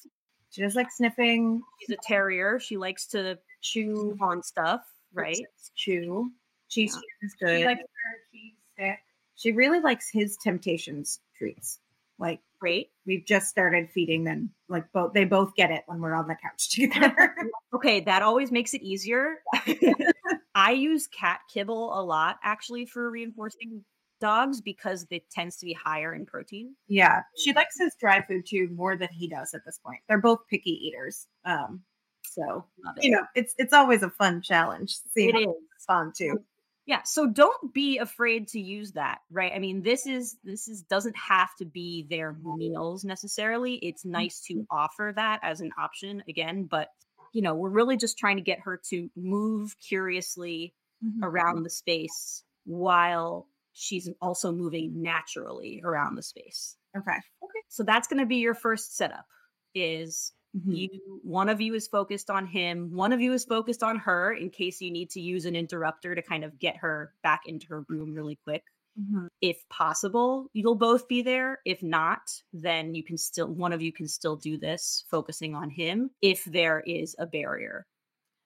She 0.50 0.62
does 0.62 0.74
like 0.76 0.90
sniffing, 0.92 1.60
She's 1.80 1.96
a 1.96 2.00
terrier. 2.02 2.60
She 2.60 2.76
likes 2.76 3.06
to 3.08 3.38
chew 3.60 4.16
on 4.20 4.42
stuff, 4.42 4.82
right? 5.12 5.36
chew. 5.74 6.30
Cheese 6.68 6.94
Yeah. 6.94 7.26
is 7.26 7.34
good. 7.40 7.58
She 7.58 7.64
likes 7.66 7.80
her 7.80 8.16
cheese 8.32 8.52
stick. 8.74 8.98
She 9.36 9.52
really 9.52 9.80
likes 9.80 10.08
his 10.10 10.36
Temptations 10.36 11.20
treats. 11.36 11.80
Like 12.18 12.38
Great. 12.60 12.90
we've 13.04 13.26
just 13.26 13.48
started 13.48 13.90
feeding 13.90 14.22
them. 14.22 14.50
Like 14.68 14.84
both, 14.92 15.12
they 15.12 15.24
both 15.24 15.56
get 15.56 15.72
it 15.72 15.82
when 15.86 16.00
we're 16.00 16.14
on 16.14 16.28
the 16.28 16.36
couch 16.36 16.68
together. 16.70 17.34
Okay, 17.74 18.00
that 18.00 18.22
always 18.22 18.52
makes 18.52 18.72
it 18.74 18.82
easier. 18.82 19.38
I 20.64 20.72
use 20.72 21.06
cat 21.08 21.40
kibble 21.52 21.98
a 21.98 22.02
lot 22.02 22.36
actually 22.42 22.86
for 22.86 23.10
reinforcing 23.10 23.84
dogs 24.20 24.60
because 24.62 25.06
it 25.10 25.28
tends 25.30 25.56
to 25.58 25.66
be 25.66 25.74
higher 25.74 26.14
in 26.14 26.24
protein. 26.24 26.74
yeah, 26.88 27.20
she 27.42 27.52
likes 27.52 27.76
his 27.78 27.94
dry 28.00 28.22
food 28.22 28.44
too 28.48 28.68
more 28.74 28.96
than 28.96 29.08
he 29.12 29.28
does 29.28 29.52
at 29.54 29.60
this 29.66 29.78
point. 29.84 30.00
They're 30.08 30.20
both 30.20 30.40
picky 30.48 30.70
eaters. 30.70 31.26
Um, 31.44 31.82
so 32.24 32.64
you 33.00 33.10
know, 33.10 33.22
it's 33.34 33.54
it's 33.58 33.72
always 33.72 34.02
a 34.02 34.10
fun 34.10 34.40
challenge. 34.42 34.96
See, 35.12 35.28
It 35.28 35.36
is. 35.36 35.54
fun 35.86 36.12
too. 36.16 36.38
Yeah, 36.86 37.02
so 37.04 37.26
don't 37.26 37.72
be 37.72 37.96
afraid 37.98 38.48
to 38.48 38.60
use 38.60 38.92
that, 38.92 39.18
right? 39.30 39.52
I 39.54 39.58
mean, 39.58 39.82
this 39.82 40.06
is 40.06 40.36
this 40.44 40.68
is 40.68 40.82
doesn't 40.82 41.16
have 41.16 41.48
to 41.58 41.64
be 41.64 42.06
their 42.10 42.36
meals 42.42 43.04
necessarily. 43.04 43.74
It's 43.76 44.04
nice 44.04 44.40
to 44.48 44.66
offer 44.70 45.12
that 45.16 45.40
as 45.42 45.60
an 45.62 45.70
option 45.78 46.22
again, 46.28 46.64
but 46.70 46.88
you 47.34 47.42
know, 47.42 47.54
we're 47.54 47.70
really 47.70 47.98
just 47.98 48.18
trying 48.18 48.36
to 48.38 48.42
get 48.42 48.60
her 48.60 48.80
to 48.90 49.10
move 49.16 49.76
curiously 49.80 50.74
around 51.22 51.64
the 51.64 51.70
space 51.70 52.44
while 52.64 53.48
she's 53.74 54.08
also 54.22 54.52
moving 54.52 55.02
naturally 55.02 55.82
around 55.84 56.16
the 56.16 56.22
space. 56.22 56.78
Okay. 56.96 57.18
Okay. 57.42 57.60
So 57.68 57.82
that's 57.82 58.08
going 58.08 58.20
to 58.20 58.26
be 58.26 58.36
your 58.36 58.54
first 58.54 58.96
setup 58.96 59.26
is 59.74 60.32
Mhm. 60.54 60.76
you 60.76 61.20
one 61.22 61.48
of 61.48 61.60
you 61.60 61.74
is 61.74 61.88
focused 61.88 62.30
on 62.30 62.46
him 62.46 62.94
one 62.94 63.12
of 63.12 63.20
you 63.20 63.32
is 63.32 63.44
focused 63.44 63.82
on 63.82 63.98
her 63.98 64.32
in 64.32 64.48
case 64.50 64.80
you 64.80 64.90
need 64.90 65.10
to 65.10 65.20
use 65.20 65.44
an 65.44 65.56
interrupter 65.56 66.14
to 66.14 66.22
kind 66.22 66.44
of 66.44 66.58
get 66.58 66.76
her 66.78 67.12
back 67.22 67.42
into 67.46 67.66
her 67.68 67.84
room 67.88 68.14
really 68.14 68.36
quick 68.44 68.64
Mhm. 68.98 69.28
if 69.40 69.68
possible 69.68 70.48
you'll 70.52 70.74
both 70.76 71.08
be 71.08 71.22
there 71.22 71.60
if 71.64 71.82
not 71.82 72.30
then 72.52 72.94
you 72.94 73.02
can 73.04 73.18
still 73.18 73.48
one 73.48 73.72
of 73.72 73.82
you 73.82 73.92
can 73.92 74.06
still 74.08 74.36
do 74.36 74.56
this 74.58 75.04
focusing 75.10 75.54
on 75.54 75.70
him 75.70 76.10
if 76.22 76.44
there 76.44 76.80
is 76.80 77.16
a 77.18 77.26
barrier 77.26 77.86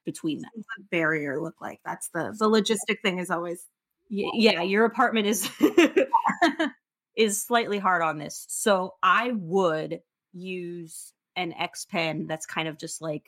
between 0.06 0.42
them 0.42 0.50
What 0.54 0.64
does 0.64 0.66
the 0.78 0.84
barrier 0.90 1.40
look 1.40 1.60
like? 1.60 1.80
That's 1.84 2.08
the 2.10 2.34
the 2.38 2.48
logistic 2.48 3.00
thing 3.02 3.18
is 3.18 3.30
always 3.30 3.66
Y- 4.10 4.30
yeah, 4.32 4.62
your 4.62 4.84
apartment 4.86 5.26
is 5.26 5.50
is 7.16 7.42
slightly 7.42 7.78
hard 7.78 8.02
on 8.02 8.18
this. 8.18 8.46
So 8.48 8.94
I 9.02 9.32
would 9.32 10.00
use 10.32 11.12
an 11.36 11.52
X 11.54 11.84
pen 11.84 12.26
that's 12.26 12.46
kind 12.46 12.68
of 12.68 12.78
just 12.78 13.02
like 13.02 13.26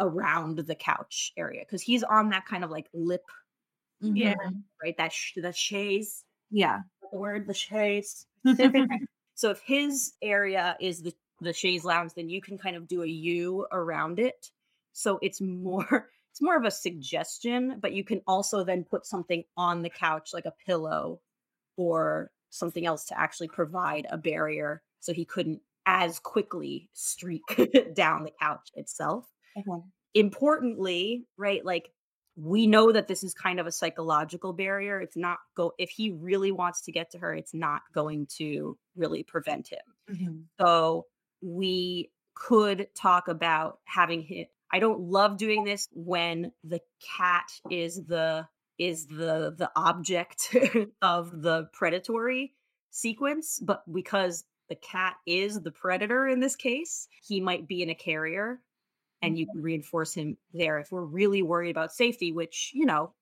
around 0.00 0.58
the 0.58 0.74
couch 0.74 1.32
area 1.36 1.62
because 1.62 1.82
he's 1.82 2.02
on 2.02 2.30
that 2.30 2.46
kind 2.46 2.64
of 2.64 2.70
like 2.70 2.88
lip, 2.94 3.24
Yeah. 4.12 4.34
Mhm. 4.34 4.64
right? 4.82 4.96
That 4.98 5.12
sh- 5.12 5.34
the 5.36 5.52
chaise 5.52 6.24
Yeah. 6.50 6.80
the 7.12 7.18
word 7.18 7.46
the 7.46 7.54
chaise. 7.54 8.26
so 9.34 9.50
if 9.50 9.60
his 9.60 10.14
area 10.22 10.76
is 10.80 11.02
the 11.02 11.14
the 11.40 11.52
chaise 11.52 11.84
lounge, 11.84 12.14
then 12.14 12.28
you 12.30 12.40
can 12.40 12.56
kind 12.56 12.76
of 12.76 12.88
do 12.88 13.02
a 13.02 13.06
U 13.06 13.66
around 13.72 14.18
it. 14.18 14.50
So 14.92 15.18
it's 15.22 15.40
more 15.40 16.10
it's 16.30 16.42
more 16.42 16.56
of 16.56 16.64
a 16.64 16.70
suggestion, 16.70 17.78
but 17.80 17.92
you 17.92 18.04
can 18.04 18.22
also 18.26 18.64
then 18.64 18.84
put 18.84 19.06
something 19.06 19.44
on 19.56 19.82
the 19.82 19.90
couch 19.90 20.30
like 20.34 20.46
a 20.46 20.54
pillow 20.66 21.20
or 21.76 22.30
something 22.50 22.86
else 22.86 23.04
to 23.06 23.18
actually 23.18 23.48
provide 23.48 24.06
a 24.10 24.18
barrier 24.18 24.82
so 25.00 25.12
he 25.12 25.24
couldn't 25.24 25.60
as 25.86 26.18
quickly 26.18 26.88
streak 26.94 27.42
down 27.94 28.24
the 28.24 28.32
couch 28.40 28.70
itself 28.74 29.32
Okay. 29.56 29.82
importantly, 30.14 31.26
right, 31.36 31.64
like 31.64 31.92
we 32.36 32.66
know 32.66 32.92
that 32.92 33.08
this 33.08 33.24
is 33.24 33.32
kind 33.32 33.58
of 33.58 33.66
a 33.66 33.72
psychological 33.72 34.52
barrier. 34.52 35.00
It's 35.00 35.16
not 35.16 35.38
go 35.56 35.72
if 35.78 35.90
he 35.90 36.10
really 36.12 36.52
wants 36.52 36.82
to 36.82 36.92
get 36.92 37.10
to 37.12 37.18
her, 37.18 37.34
it's 37.34 37.54
not 37.54 37.82
going 37.94 38.26
to 38.36 38.78
really 38.94 39.22
prevent 39.22 39.68
him. 39.68 39.80
Mhm. 40.10 40.44
So 40.60 41.06
we 41.40 42.10
could 42.34 42.88
talk 42.94 43.28
about 43.28 43.80
having 43.84 44.22
him. 44.22 44.46
I 44.70 44.78
don't 44.78 45.00
love 45.00 45.38
doing 45.38 45.64
this 45.64 45.88
when 45.92 46.52
the 46.62 46.80
cat 47.00 47.50
is 47.70 48.04
the 48.04 48.46
is 48.78 49.06
the 49.06 49.54
the 49.56 49.70
object 49.74 50.54
of 51.02 51.42
the 51.42 51.68
predatory 51.72 52.52
sequence, 52.90 53.58
but 53.60 53.82
because 53.90 54.44
the 54.68 54.76
cat 54.76 55.14
is 55.26 55.60
the 55.60 55.70
predator 55.70 56.26
in 56.26 56.40
this 56.40 56.56
case, 56.56 57.08
he 57.22 57.40
might 57.40 57.66
be 57.66 57.82
in 57.82 57.90
a 57.90 57.94
carrier 57.94 58.60
and 59.26 59.34
mm-hmm. 59.34 59.40
you 59.40 59.46
can 59.46 59.62
reinforce 59.62 60.14
him 60.14 60.36
there 60.54 60.78
if 60.78 60.92
we're 60.92 61.04
really 61.04 61.42
worried 61.42 61.70
about 61.70 61.92
safety, 61.92 62.32
which, 62.32 62.70
you 62.72 62.86
know, 62.86 63.12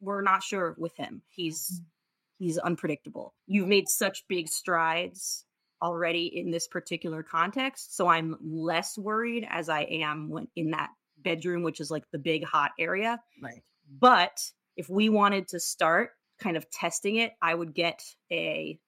we're 0.00 0.22
not 0.22 0.42
sure 0.42 0.74
with 0.76 0.96
him. 0.96 1.22
He's 1.28 1.70
mm-hmm. 1.72 2.44
he's 2.44 2.58
unpredictable. 2.58 3.34
You've 3.46 3.68
made 3.68 3.88
such 3.88 4.26
big 4.28 4.48
strides 4.48 5.44
already 5.80 6.26
in 6.26 6.50
this 6.50 6.68
particular 6.68 7.22
context, 7.22 7.96
so 7.96 8.08
I'm 8.08 8.36
less 8.42 8.98
worried 8.98 9.46
as 9.48 9.68
I 9.68 9.82
am 9.82 10.28
when 10.28 10.48
in 10.56 10.72
that 10.72 10.90
bedroom 11.18 11.62
which 11.62 11.80
is 11.80 11.90
like 11.90 12.04
the 12.10 12.18
big 12.18 12.44
hot 12.44 12.72
area. 12.78 13.20
Right. 13.40 13.62
But 14.00 14.40
if 14.76 14.88
we 14.88 15.08
wanted 15.08 15.48
to 15.48 15.60
start 15.60 16.10
kind 16.40 16.56
of 16.56 16.68
testing 16.70 17.16
it, 17.16 17.32
I 17.40 17.54
would 17.54 17.74
get 17.74 18.02
a 18.32 18.78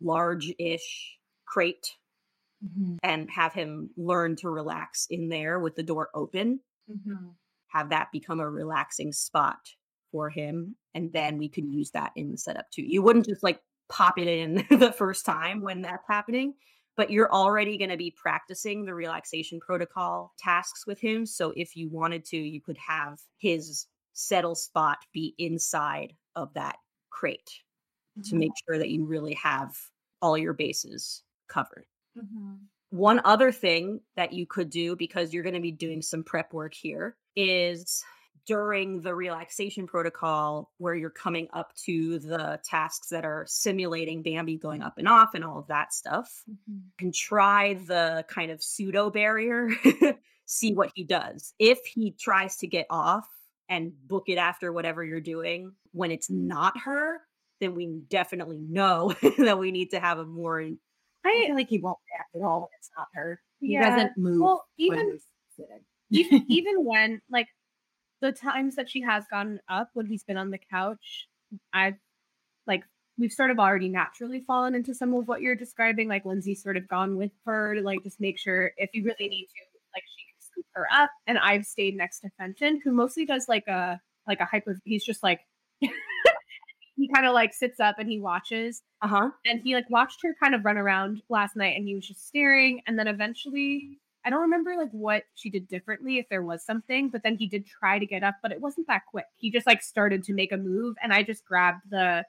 large-ish 0.00 1.18
crate 1.46 1.96
Mhm. 2.60 3.00
and 3.02 3.30
have 3.30 3.52
him 3.54 3.90
learn 3.96 4.36
to 4.36 4.50
relax 4.50 5.06
in 5.10 5.28
there 5.28 5.60
with 5.60 5.76
the 5.76 5.82
door 5.82 6.10
open 6.14 6.60
Mhm. 6.86 7.38
have 7.68 7.90
that 7.90 8.10
become 8.12 8.40
a 8.40 8.50
relaxing 8.50 9.12
spot 9.12 9.74
for 10.10 10.28
him 10.28 10.76
and 10.94 11.12
then 11.12 11.38
we 11.38 11.48
could 11.48 11.64
use 11.66 11.90
that 11.92 12.12
in 12.16 12.30
the 12.30 12.36
setup 12.38 12.68
too 12.70 12.82
you 12.82 13.02
wouldn't 13.02 13.26
just 13.26 13.42
like 13.42 13.62
pop 13.88 14.18
it 14.18 14.26
in 14.28 14.54
the 14.70 14.92
first 14.92 15.24
time 15.24 15.60
when 15.60 15.82
that's 15.82 16.06
happening 16.08 16.54
but 16.96 17.10
you're 17.10 17.32
already 17.32 17.78
going 17.78 17.90
to 17.90 17.96
be 17.96 18.10
practicing 18.10 18.84
the 18.84 18.94
relaxation 18.94 19.60
protocol 19.60 20.32
tasks 20.38 20.86
with 20.86 21.00
him 21.00 21.24
so 21.24 21.52
if 21.56 21.76
you 21.76 21.88
wanted 21.88 22.24
to 22.24 22.36
you 22.36 22.60
could 22.60 22.78
have 22.78 23.20
his 23.38 23.86
settle 24.12 24.54
spot 24.56 24.98
be 25.12 25.34
inside 25.38 26.14
of 26.34 26.52
that 26.54 26.76
crate 27.10 27.60
to 28.24 28.36
make 28.36 28.52
sure 28.66 28.78
that 28.78 28.90
you 28.90 29.06
really 29.06 29.34
have 29.34 29.76
all 30.22 30.38
your 30.38 30.54
bases 30.54 31.24
covered 31.48 31.86
Mhm. 32.16 32.68
one 32.90 33.20
other 33.24 33.52
thing 33.52 34.00
that 34.16 34.32
you 34.32 34.46
could 34.46 34.70
do 34.70 34.96
because 34.96 35.32
you're 35.32 35.42
going 35.44 35.54
to 35.54 35.60
be 35.60 35.70
doing 35.72 36.02
some 36.02 36.24
prep 36.24 36.52
work 36.52 36.74
here 36.74 37.16
is 37.36 38.02
during 38.46 39.00
the 39.02 39.14
relaxation 39.14 39.86
protocol 39.86 40.72
where 40.78 40.94
you're 40.94 41.10
coming 41.10 41.46
up 41.52 41.72
to 41.76 42.18
the 42.18 42.60
tasks 42.64 43.08
that 43.10 43.24
are 43.24 43.44
simulating 43.48 44.22
Bambi 44.22 44.56
going 44.58 44.82
up 44.82 44.98
and 44.98 45.06
off 45.06 45.34
and 45.34 45.44
all 45.44 45.58
of 45.58 45.68
that 45.68 45.92
stuff. 45.92 46.44
Mhm. 46.46 46.92
You 46.98 47.06
can 47.06 47.12
try 47.12 47.74
the 47.74 48.24
kind 48.28 48.50
of 48.50 48.62
pseudo 48.62 49.10
barrier, 49.10 49.70
see 50.46 50.74
what 50.74 50.90
he 50.94 51.04
does. 51.04 51.54
If 51.58 51.78
he 51.86 52.12
tries 52.12 52.56
to 52.58 52.66
get 52.66 52.86
off 52.90 53.28
and 53.68 53.92
book 54.08 54.24
it 54.28 54.38
after 54.38 54.72
whatever 54.72 55.04
you're 55.04 55.20
doing 55.20 55.72
when 55.92 56.10
it's 56.10 56.30
not 56.30 56.78
her, 56.80 57.20
then 57.60 57.74
we 57.74 57.86
definitely 58.08 58.58
know 58.58 59.14
that 59.38 59.58
we 59.58 59.70
need 59.70 59.90
to 59.90 60.00
have 60.00 60.18
a 60.18 60.24
more 60.24 60.68
I 61.24 61.44
feel 61.46 61.54
like 61.54 61.68
he 61.68 61.78
won't 61.78 61.98
react 62.10 62.34
at 62.34 62.42
all 62.42 62.60
when 62.60 62.68
it's 62.78 62.90
not 62.96 63.08
her. 63.14 63.40
He 63.60 63.72
Yeah. 63.74 63.90
doesn't 63.90 64.16
move. 64.16 64.40
Well, 64.40 64.66
even 64.78 65.18
even, 66.10 66.44
even 66.48 66.84
when 66.84 67.20
like 67.30 67.48
the 68.20 68.32
times 68.32 68.76
that 68.76 68.90
she 68.90 69.00
has 69.02 69.24
gone 69.30 69.60
up 69.68 69.90
when 69.94 70.06
he's 70.06 70.24
been 70.24 70.36
on 70.36 70.50
the 70.50 70.58
couch, 70.58 71.28
I've 71.72 71.96
like 72.66 72.84
we've 73.18 73.32
sort 73.32 73.50
of 73.50 73.58
already 73.58 73.88
naturally 73.88 74.40
fallen 74.40 74.74
into 74.74 74.94
some 74.94 75.12
of 75.14 75.28
what 75.28 75.42
you're 75.42 75.54
describing. 75.54 76.08
Like 76.08 76.24
Lindsay's 76.24 76.62
sort 76.62 76.76
of 76.76 76.88
gone 76.88 77.16
with 77.16 77.32
her 77.44 77.74
to 77.74 77.82
like 77.82 78.02
just 78.02 78.20
make 78.20 78.38
sure 78.38 78.72
if 78.76 78.90
you 78.94 79.04
really 79.04 79.28
need 79.28 79.46
to, 79.46 79.60
like 79.94 80.04
she 80.04 80.24
can 80.24 80.40
scoop 80.40 80.66
her 80.72 80.86
up. 80.92 81.10
And 81.26 81.38
I've 81.38 81.66
stayed 81.66 81.96
next 81.96 82.20
to 82.20 82.30
Fenton, 82.38 82.80
who 82.82 82.92
mostly 82.92 83.26
does 83.26 83.48
like 83.48 83.66
a 83.68 84.00
like 84.26 84.40
a 84.40 84.44
hyper. 84.46 84.78
He's 84.84 85.04
just 85.04 85.22
like 85.22 85.40
he 87.00 87.08
kind 87.08 87.26
of 87.26 87.32
like 87.32 87.52
sits 87.52 87.80
up 87.80 87.96
and 87.98 88.08
he 88.08 88.20
watches 88.20 88.82
uh-huh. 89.02 89.30
and 89.46 89.60
he 89.62 89.74
like 89.74 89.88
watched 89.90 90.20
her 90.22 90.34
kind 90.40 90.54
of 90.54 90.64
run 90.64 90.76
around 90.76 91.22
last 91.28 91.56
night 91.56 91.76
and 91.76 91.86
he 91.86 91.94
was 91.94 92.06
just 92.06 92.26
staring 92.26 92.80
and 92.86 92.98
then 92.98 93.08
eventually 93.08 93.98
i 94.24 94.30
don't 94.30 94.42
remember 94.42 94.74
like 94.76 94.90
what 94.90 95.24
she 95.34 95.50
did 95.50 95.66
differently 95.68 96.18
if 96.18 96.28
there 96.28 96.42
was 96.42 96.64
something 96.64 97.08
but 97.08 97.22
then 97.22 97.36
he 97.36 97.46
did 97.46 97.66
try 97.66 97.98
to 97.98 98.06
get 98.06 98.22
up 98.22 98.34
but 98.42 98.52
it 98.52 98.60
wasn't 98.60 98.86
that 98.86 99.02
quick. 99.10 99.24
He 99.36 99.50
just 99.50 99.66
like 99.66 99.82
started 99.82 100.22
to 100.24 100.34
make 100.34 100.52
a 100.52 100.56
move 100.56 100.96
and 101.02 101.12
i 101.12 101.22
just 101.22 101.44
grabbed 101.44 101.82
the 101.90 102.24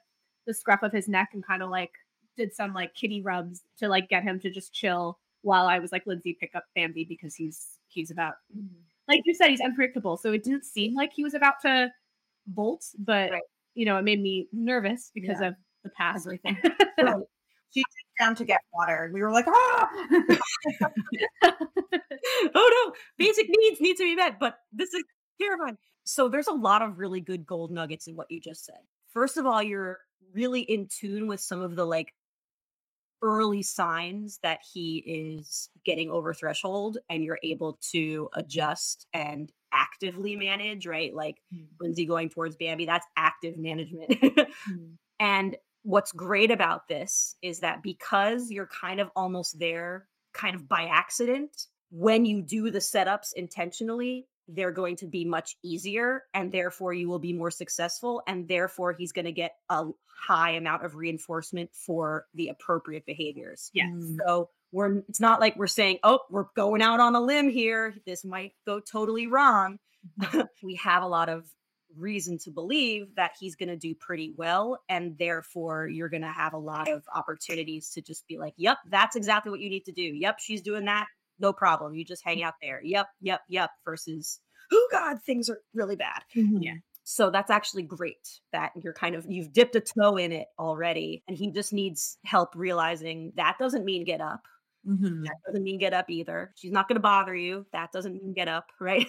the 0.46 0.54
scruff 0.54 0.82
of 0.82 0.92
his 0.92 1.08
neck 1.08 1.30
and 1.32 1.46
kind 1.46 1.62
of 1.62 1.70
like 1.70 1.92
did 2.36 2.54
some 2.54 2.72
like 2.72 2.94
kitty 2.94 3.20
rubs 3.20 3.62
to 3.78 3.88
like 3.88 4.08
get 4.08 4.22
him 4.22 4.40
to 4.40 4.50
just 4.50 4.72
chill 4.72 5.18
while 5.42 5.66
i 5.66 5.78
was 5.78 5.92
like 5.92 6.06
lindsay 6.06 6.36
pick 6.38 6.54
up 6.54 6.64
bambi 6.74 7.04
because 7.04 7.34
he's 7.34 7.78
he's 7.88 8.10
about 8.10 8.34
like 9.08 9.20
you 9.24 9.34
said 9.34 9.48
he's 9.48 9.60
unpredictable 9.60 10.16
so 10.16 10.32
it 10.32 10.42
didn't 10.42 10.64
seem 10.64 10.94
like 10.94 11.12
he 11.12 11.22
was 11.22 11.34
about 11.34 11.60
to 11.60 11.90
bolt 12.46 12.84
but 12.98 13.30
Right. 13.30 13.42
You 13.74 13.84
know 13.84 13.96
it 13.98 14.02
made 14.04 14.20
me 14.20 14.48
nervous 14.52 15.10
because 15.14 15.38
Yeah. 15.40 15.48
of 15.48 15.54
the 15.84 15.90
past 15.90 16.26
Everything. 16.26 16.56
So 16.98 17.26
she 17.74 17.80
took 17.82 18.18
down 18.26 18.34
to 18.36 18.44
get 18.44 18.60
water. 18.72 19.04
and 19.04 19.14
We 19.14 19.22
were 19.22 19.30
like, 19.32 19.46
ah. 19.48 19.88
oh 22.54 22.84
no, 22.86 22.92
basic 23.18 23.46
needs 23.48 23.80
need 23.80 23.96
to 23.96 24.04
be 24.04 24.14
met, 24.14 24.38
but 24.38 24.58
this 24.72 24.92
is 24.94 25.02
terrifying. 25.40 25.78
So 26.04 26.28
there's 26.28 26.48
a 26.48 26.52
lot 26.52 26.82
of 26.82 26.98
really 26.98 27.20
good 27.20 27.46
gold 27.46 27.70
nuggets 27.70 28.06
in 28.06 28.16
what 28.16 28.30
you 28.30 28.40
just 28.40 28.64
said. 28.64 28.78
First 29.12 29.36
of 29.36 29.46
all, 29.46 29.62
you're 29.62 29.98
really 30.34 30.60
in 30.62 30.88
tune 30.88 31.26
with 31.26 31.40
some 31.40 31.60
of 31.62 31.76
the 31.76 31.84
like 31.84 32.12
early 33.22 33.62
signs 33.62 34.38
that 34.42 34.60
he 34.72 34.98
is 34.98 35.70
getting 35.84 36.10
over 36.10 36.34
threshold 36.34 36.98
and 37.08 37.24
you're 37.24 37.38
able 37.42 37.78
to 37.92 38.28
adjust 38.34 39.06
and 39.14 39.52
actively 39.72 40.36
manage, 40.36 40.86
right? 40.86 41.14
Like 41.14 41.36
mm. 41.54 41.66
Lindsay 41.80 42.04
going 42.04 42.28
towards 42.28 42.56
Bambi, 42.56 42.86
that's 42.86 43.06
active 43.16 43.56
management. 43.56 44.14
Mm. 44.70 44.92
And 45.18 45.56
what's 45.82 46.12
great 46.12 46.50
about 46.50 46.88
this 46.88 47.36
is 47.42 47.60
that 47.60 47.82
because 47.82 48.50
you're 48.50 48.68
kind 48.68 49.00
of 49.00 49.10
almost 49.16 49.58
there, 49.58 50.08
kind 50.32 50.54
of 50.54 50.68
by 50.68 50.84
accident, 50.84 51.66
when 51.90 52.24
you 52.24 52.42
do 52.42 52.70
the 52.70 52.78
setups 52.78 53.32
intentionally, 53.34 54.26
they're 54.48 54.72
going 54.72 54.96
to 54.96 55.06
be 55.06 55.24
much 55.24 55.56
easier 55.62 56.24
and 56.34 56.52
therefore 56.52 56.92
you 56.92 57.08
will 57.08 57.18
be 57.18 57.32
more 57.32 57.50
successful. 57.50 58.22
And 58.26 58.48
therefore, 58.48 58.92
he's 58.92 59.12
going 59.12 59.24
to 59.26 59.32
get 59.32 59.52
a 59.68 59.86
high 60.26 60.52
amount 60.52 60.84
of 60.84 60.94
reinforcement 60.94 61.70
for 61.74 62.26
the 62.34 62.48
appropriate 62.48 63.06
behaviors. 63.06 63.70
yes 63.72 63.88
Mm. 63.92 64.16
So 64.24 64.50
we're 64.72 64.98
it's 65.08 65.20
not 65.20 65.40
like 65.40 65.56
we're 65.56 65.66
saying, 65.66 65.98
oh, 66.02 66.20
we're 66.30 66.46
going 66.56 66.82
out 66.82 67.00
on 67.00 67.14
a 67.14 67.20
limb 67.20 67.50
here. 67.50 67.94
This 68.06 68.24
might 68.24 68.52
go 68.66 68.80
totally 68.80 69.26
wrong. 69.26 69.78
we 70.62 70.76
have 70.76 71.02
a 71.02 71.06
lot 71.08 71.28
of 71.28 71.46
reason 71.96 72.38
to 72.38 72.50
believe 72.50 73.14
that 73.16 73.32
he's 73.38 73.56
going 73.56 73.68
to 73.68 73.76
do 73.76 73.94
pretty 73.94 74.32
well. 74.36 74.78
And 74.88 75.16
therefore, 75.18 75.86
you're 75.88 76.08
going 76.08 76.22
to 76.22 76.32
have 76.32 76.54
a 76.54 76.58
lot 76.58 76.90
of 76.90 77.02
opportunities 77.14 77.90
to 77.90 78.02
just 78.02 78.26
be 78.26 78.38
like, 78.38 78.54
yep, 78.56 78.78
that's 78.88 79.16
exactly 79.16 79.50
what 79.50 79.60
you 79.60 79.70
need 79.70 79.84
to 79.84 79.92
do. 79.92 80.02
Yep, 80.02 80.38
she's 80.40 80.62
doing 80.62 80.86
that. 80.86 81.06
No 81.38 81.52
problem. 81.52 81.94
You 81.94 82.04
just 82.04 82.24
hang 82.24 82.38
mm. 82.38 82.44
out 82.44 82.54
there. 82.60 82.80
Yep, 82.82 83.06
yep, 83.20 83.40
yep. 83.48 83.70
Versus, 83.84 84.40
oh, 84.72 84.88
God, 84.90 85.18
things 85.24 85.48
are 85.48 85.60
really 85.74 85.96
bad. 85.96 86.22
Yeah. 86.34 86.42
Mm-hmm. 86.42 86.76
So 87.04 87.30
that's 87.30 87.50
actually 87.50 87.82
great 87.82 88.40
that 88.52 88.70
you're 88.80 88.92
kind 88.92 89.16
of 89.16 89.26
you've 89.28 89.52
dipped 89.52 89.74
a 89.74 89.80
toe 89.80 90.16
in 90.16 90.30
it 90.30 90.46
already 90.58 91.24
and 91.26 91.36
he 91.36 91.50
just 91.50 91.72
needs 91.72 92.16
help 92.24 92.54
realizing 92.54 93.32
that 93.36 93.56
doesn't 93.58 93.84
mean 93.84 94.04
get 94.04 94.20
up. 94.20 94.42
Mhm. 94.86 95.24
That 95.24 95.36
doesn't 95.46 95.62
mean 95.62 95.78
get 95.78 95.92
up 95.94 96.10
either. 96.10 96.52
She's 96.56 96.72
not 96.72 96.88
going 96.88 96.96
to 96.96 97.00
bother 97.00 97.34
you. 97.34 97.66
That 97.72 97.92
doesn't 97.92 98.14
mean 98.14 98.32
get 98.32 98.48
up, 98.48 98.66
right? 98.80 99.06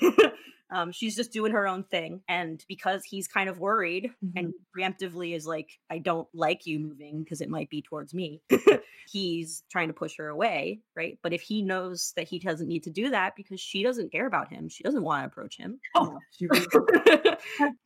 um, 0.70 0.92
she's 0.92 1.16
just 1.16 1.32
doing 1.32 1.52
her 1.52 1.68
own 1.68 1.84
thing. 1.84 2.22
And 2.28 2.64
because 2.68 3.04
he's 3.04 3.28
kind 3.28 3.50
of 3.50 3.60
worried 3.60 4.12
and 4.36 4.54
preemptively 4.76 5.36
is 5.36 5.46
like, 5.46 5.70
I 5.90 6.00
don't 6.00 6.28
like 6.34 6.66
you 6.66 6.80
moving 6.80 7.24
because 7.24 7.42
it 7.42 7.50
might 7.50 7.70
be 7.70 7.82
towards 7.82 8.14
me, 8.14 8.42
he's 9.12 9.64
trying 9.72 9.88
to 9.90 9.94
push 9.94 10.16
her 10.18 10.30
away, 10.30 10.80
right? 10.96 11.18
But 11.22 11.34
if 11.34 11.42
he 11.42 11.62
knows 11.62 12.14
that 12.16 12.28
he 12.28 12.40
doesn't 12.40 12.68
need 12.68 12.84
to 12.84 12.90
do 12.90 13.10
that 13.12 13.34
because 13.36 13.60
she 13.60 13.84
doesn't 13.84 14.12
care 14.12 14.26
about 14.28 14.50
him, 14.50 14.70
she 14.70 14.84
doesn't 14.84 15.04
want 15.04 15.24
to 15.24 15.28
approach 15.28 15.58
him. 15.58 15.80
Oh, 15.96 16.18
She 16.32 16.48
really- 16.48 16.66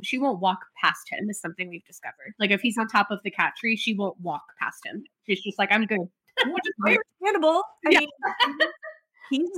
she 0.04 0.18
won't 0.18 0.40
walk 0.40 0.60
past 0.82 1.10
him 1.10 1.30
is 1.30 1.40
something 1.42 1.70
we've 1.70 1.86
discovered. 1.86 2.34
Like 2.40 2.52
if 2.52 2.62
he's 2.62 2.78
on 2.78 2.88
top 2.88 3.12
of 3.12 3.20
the 3.24 3.32
cat 3.32 3.54
tree, 3.58 3.76
she 3.76 3.94
won't 3.96 4.20
walk 4.22 4.44
past 4.60 4.86
him. 4.86 5.04
She's 5.28 5.42
just 5.42 5.58
like, 5.60 5.72
I'm 5.72 5.86
good. 5.86 6.08
Which 6.46 6.64
is 6.66 6.74
very 6.80 6.98
understandable. 7.22 7.64
I 7.86 7.90
Yeah. 7.92 8.00
mean, 8.00 8.10
he's 9.32 9.50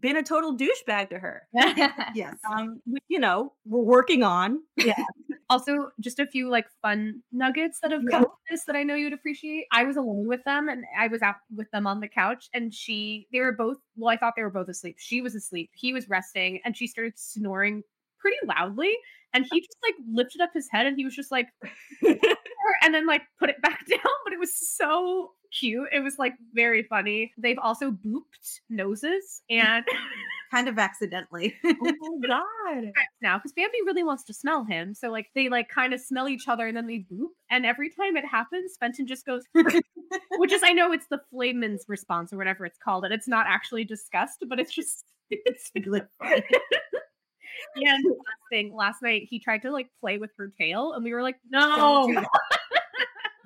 been 0.00 0.16
a 0.16 0.22
total 0.22 0.56
douchebag 0.56 1.10
to 1.10 1.18
her. 1.18 1.42
yes. 2.14 2.36
Um, 2.48 2.80
which, 2.86 3.02
you 3.08 3.18
know, 3.18 3.52
we're 3.64 3.80
working 3.82 4.22
on. 4.22 4.60
Yeah. 4.76 5.02
also, 5.50 5.90
just 6.00 6.18
a 6.20 6.26
few 6.26 6.48
like 6.48 6.66
fun 6.82 7.22
nuggets 7.32 7.80
that 7.82 7.90
have 7.90 8.02
come 8.10 8.22
with 8.22 8.30
this 8.50 8.64
that 8.66 8.76
I 8.76 8.82
know 8.84 8.94
you'd 8.94 9.12
appreciate. 9.12 9.64
I 9.72 9.82
was 9.84 9.96
alone 9.96 10.26
with 10.28 10.44
them 10.44 10.68
and 10.68 10.84
I 10.96 11.08
was 11.08 11.20
out 11.22 11.36
with 11.54 11.68
them 11.72 11.86
on 11.86 11.98
the 12.00 12.08
couch 12.08 12.48
and 12.54 12.72
she 12.72 13.26
they 13.32 13.40
were 13.40 13.52
both 13.52 13.78
well, 13.96 14.12
I 14.12 14.16
thought 14.16 14.34
they 14.36 14.42
were 14.42 14.50
both 14.50 14.68
asleep. 14.68 14.96
She 14.98 15.20
was 15.20 15.34
asleep, 15.34 15.70
he 15.74 15.92
was 15.92 16.08
resting, 16.08 16.60
and 16.64 16.76
she 16.76 16.86
started 16.86 17.14
snoring 17.16 17.82
pretty 18.20 18.36
loudly. 18.46 18.94
And 19.34 19.44
he 19.50 19.60
just 19.60 19.76
like 19.82 19.94
lifted 20.10 20.40
up 20.40 20.50
his 20.54 20.68
head 20.70 20.86
and 20.86 20.96
he 20.96 21.04
was 21.04 21.14
just 21.14 21.30
like 21.30 21.48
and 22.82 22.94
then 22.94 23.06
like 23.06 23.22
put 23.38 23.50
it 23.50 23.60
back 23.62 23.86
down. 23.90 24.00
But 24.24 24.32
it 24.32 24.38
was 24.38 24.54
so 24.56 25.32
cute. 25.52 25.88
It 25.92 26.00
was 26.00 26.18
like 26.18 26.34
very 26.52 26.82
funny. 26.84 27.32
They've 27.38 27.58
also 27.58 27.90
booped 27.90 28.60
noses 28.68 29.42
and 29.50 29.84
Kind 30.50 30.66
of 30.66 30.78
accidentally. 30.78 31.54
oh 31.62 32.18
my 32.20 32.28
god. 32.28 32.92
now 33.20 33.36
because 33.36 33.52
Bambi 33.52 33.78
really 33.84 34.02
wants 34.02 34.24
to 34.24 34.32
smell 34.32 34.64
him. 34.64 34.94
So 34.94 35.10
like 35.10 35.26
they 35.34 35.50
like 35.50 35.68
kind 35.68 35.92
of 35.92 36.00
smell 36.00 36.26
each 36.26 36.48
other 36.48 36.66
and 36.66 36.76
then 36.76 36.86
they 36.86 37.04
boop. 37.12 37.28
And 37.50 37.66
every 37.66 37.90
time 37.90 38.16
it 38.16 38.24
happens, 38.24 38.76
Fenton 38.80 39.06
just 39.06 39.26
goes, 39.26 39.44
which 39.52 40.52
is 40.52 40.62
I 40.64 40.72
know 40.72 40.92
it's 40.92 41.06
the 41.10 41.20
Flehmen's 41.30 41.84
response 41.86 42.32
or 42.32 42.38
whatever 42.38 42.64
it's 42.64 42.78
called, 42.78 43.04
and 43.04 43.12
it's 43.12 43.28
not 43.28 43.44
actually 43.46 43.84
disgust, 43.84 44.42
but 44.48 44.58
it's 44.58 44.72
just 44.74 45.04
it's 45.30 45.70
Really 45.74 46.00
and 47.76 48.04
last 48.04 48.42
thing 48.50 48.74
last 48.74 49.02
night 49.02 49.26
he 49.28 49.38
tried 49.38 49.62
to 49.62 49.70
like 49.70 49.88
play 50.00 50.16
with 50.16 50.30
her 50.38 50.50
tail 50.58 50.92
and 50.94 51.04
we 51.04 51.12
were 51.12 51.22
like, 51.22 51.36
no. 51.50 52.24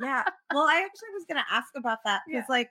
Yeah. 0.02 0.24
Well, 0.52 0.64
I 0.64 0.76
actually 0.84 1.08
was 1.14 1.24
gonna 1.28 1.44
ask 1.50 1.68
about 1.76 1.98
that 2.04 2.22
because 2.26 2.44
Yeah. 2.48 2.54
like 2.54 2.70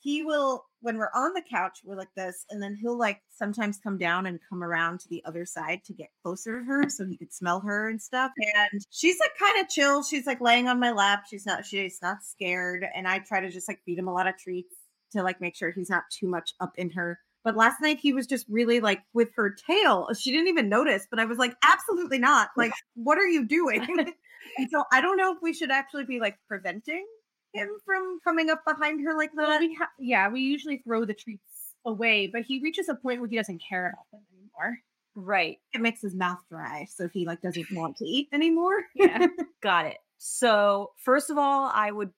he 0.00 0.22
will 0.22 0.64
when 0.80 0.96
we're 0.96 1.10
on 1.12 1.32
the 1.34 1.42
couch, 1.42 1.80
we're 1.84 1.96
like 1.96 2.14
this, 2.16 2.44
and 2.50 2.62
then 2.62 2.76
he'll 2.80 2.96
like 2.96 3.20
sometimes 3.30 3.78
come 3.82 3.98
down 3.98 4.26
and 4.26 4.38
come 4.48 4.62
around 4.62 5.00
to 5.00 5.08
the 5.08 5.20
other 5.24 5.44
side 5.44 5.82
to 5.84 5.92
get 5.92 6.08
closer 6.22 6.60
to 6.60 6.64
her 6.64 6.88
so 6.88 7.04
he 7.04 7.16
could 7.16 7.32
smell 7.32 7.58
her 7.60 7.88
and 7.88 8.00
stuff. 8.00 8.30
And 8.70 8.80
she's 8.90 9.18
like 9.18 9.32
kind 9.38 9.60
of 9.60 9.68
chill. 9.68 10.04
She's 10.04 10.24
like 10.26 10.40
laying 10.40 10.68
on 10.68 10.78
my 10.78 10.92
lap. 10.92 11.24
She's 11.28 11.44
not 11.46 11.66
she's 11.66 11.98
not 12.00 12.22
scared. 12.22 12.86
And 12.94 13.08
I 13.08 13.18
try 13.18 13.40
to 13.40 13.50
just 13.50 13.66
like 13.68 13.80
feed 13.84 13.98
him 13.98 14.06
a 14.08 14.12
lot 14.12 14.28
of 14.28 14.38
treats 14.38 14.74
to 15.12 15.22
like 15.22 15.40
make 15.40 15.56
sure 15.56 15.72
he's 15.72 15.90
not 15.90 16.04
too 16.10 16.28
much 16.28 16.54
up 16.60 16.72
in 16.76 16.90
her. 16.90 17.18
But 17.42 17.56
last 17.56 17.80
night 17.80 17.98
he 17.98 18.12
was 18.12 18.26
just 18.26 18.46
really 18.48 18.78
like 18.78 19.00
with 19.14 19.30
her 19.34 19.50
tail. 19.50 20.08
She 20.16 20.30
didn't 20.30 20.48
even 20.48 20.68
notice, 20.68 21.06
but 21.10 21.18
I 21.18 21.24
was 21.24 21.38
like, 21.38 21.56
absolutely 21.64 22.18
not. 22.18 22.50
Like, 22.56 22.72
what 22.94 23.18
are 23.18 23.26
you 23.26 23.46
doing? 23.46 24.12
And 24.56 24.70
so 24.70 24.84
I 24.92 25.00
don't 25.00 25.16
know 25.16 25.32
if 25.32 25.38
we 25.42 25.52
should 25.52 25.70
actually 25.70 26.04
be 26.04 26.20
like 26.20 26.38
preventing 26.48 27.06
him 27.54 27.68
from 27.84 28.18
coming 28.24 28.50
up 28.50 28.62
behind 28.66 29.02
her 29.04 29.16
like 29.16 29.30
Well, 29.34 29.46
that. 29.48 29.60
we 29.60 29.74
ha- 29.74 29.90
yeah, 29.98 30.28
we 30.28 30.40
usually 30.42 30.78
throw 30.78 31.04
the 31.04 31.14
treats 31.14 31.74
away, 31.84 32.26
but 32.26 32.42
he 32.42 32.60
reaches 32.62 32.88
a 32.88 32.94
point 32.94 33.20
where 33.20 33.28
he 33.28 33.36
doesn't 33.36 33.62
care 33.66 33.86
about 33.88 34.04
them 34.12 34.20
anymore. 34.34 34.78
Right. 35.14 35.58
It 35.72 35.80
makes 35.80 36.00
his 36.02 36.14
mouth 36.14 36.38
dry, 36.50 36.86
so 36.88 37.08
he 37.08 37.26
like 37.26 37.40
doesn't 37.40 37.66
want 37.72 37.96
to 37.96 38.04
eat 38.04 38.28
anymore. 38.32 38.84
Yeah. 38.94 39.26
Got 39.62 39.86
it. 39.86 39.96
So, 40.18 40.90
first 41.04 41.30
of 41.30 41.38
all, 41.38 41.70
I 41.72 41.90
would, 41.90 42.10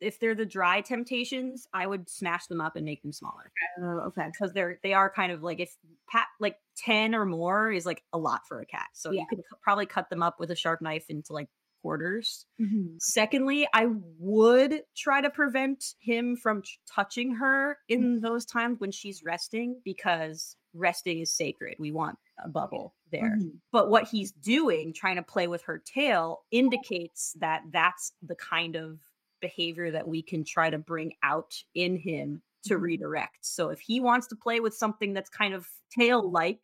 if 0.00 0.18
they're 0.20 0.34
the 0.36 0.46
dry 0.46 0.80
temptations, 0.80 1.66
I 1.74 1.86
would 1.86 2.08
smash 2.08 2.46
them 2.46 2.60
up 2.60 2.76
and 2.76 2.84
make 2.84 3.02
them 3.02 3.12
smaller 3.12 3.50
Oh, 3.80 4.00
okay. 4.06 4.28
because 4.32 4.52
they're 4.52 4.78
they 4.82 4.92
are 4.94 5.10
kind 5.10 5.32
of 5.32 5.42
like 5.42 5.58
if 5.60 5.76
pat 6.08 6.26
like 6.40 6.56
ten 6.76 7.14
or 7.16 7.24
more 7.26 7.70
is 7.72 7.84
like 7.84 8.02
a 8.12 8.18
lot 8.18 8.42
for 8.48 8.60
a 8.60 8.66
cat. 8.66 8.86
So 8.94 9.10
Yeah. 9.10 9.22
you 9.22 9.26
could 9.28 9.44
probably 9.60 9.86
cut 9.86 10.08
them 10.08 10.22
up 10.22 10.38
with 10.40 10.50
a 10.50 10.56
sharp 10.56 10.80
knife 10.80 11.06
into 11.08 11.32
like 11.32 11.48
quarters. 11.82 12.46
Mhm. 12.60 12.96
Secondly, 13.00 13.66
I 13.72 13.86
would 14.18 14.82
try 14.96 15.20
to 15.20 15.30
prevent 15.30 15.94
him 16.00 16.36
from 16.36 16.62
t- 16.62 16.70
touching 16.86 17.34
her 17.36 17.78
in 17.88 18.20
those 18.20 18.44
times 18.44 18.80
when 18.80 18.90
she's 18.92 19.22
resting 19.22 19.80
because 19.84 20.56
resting 20.74 21.20
is 21.20 21.34
sacred. 21.34 21.76
We 21.78 21.92
want 21.92 22.18
a 22.44 22.48
bubble 22.48 22.94
there. 23.10 23.36
Mhm. 23.40 23.60
But 23.72 23.90
what 23.90 24.06
he's 24.08 24.32
doing, 24.32 24.92
trying 24.92 25.16
to 25.16 25.22
play 25.22 25.48
with 25.48 25.62
her 25.62 25.78
tail, 25.78 26.44
indicates 26.50 27.32
that 27.40 27.62
that's 27.72 28.12
the 28.22 28.36
kind 28.36 28.76
of 28.76 29.00
behavior 29.40 29.90
that 29.92 30.06
we 30.06 30.22
can 30.22 30.44
try 30.44 30.68
to 30.70 30.78
bring 30.78 31.12
out 31.22 31.54
in 31.74 31.96
him 31.96 32.42
to 32.64 32.74
Mhm. 32.74 32.80
redirect. 32.82 33.38
So 33.46 33.70
if 33.70 33.80
he 33.80 34.00
wants 34.00 34.26
to 34.28 34.36
play 34.36 34.60
with 34.60 34.74
something 34.74 35.12
that's 35.14 35.30
kind 35.30 35.54
of 35.54 35.68
tail 35.90 36.28
like, 36.30 36.60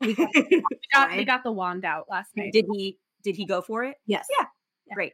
We 0.00 0.14
got, 0.14 0.30
we 0.34 0.62
got, 0.92 1.16
we 1.16 1.24
got 1.24 1.42
the 1.42 1.50
wand 1.52 1.84
out 1.84 2.08
last 2.08 2.36
night. 2.36 2.52
did 2.52 2.66
he 2.72 2.98
did 3.28 3.36
he 3.36 3.44
go 3.44 3.60
for 3.60 3.84
it? 3.84 3.96
Yes. 4.06 4.26
Yeah. 4.38 4.46
Yeah. 4.86 4.94
Great. 4.94 5.12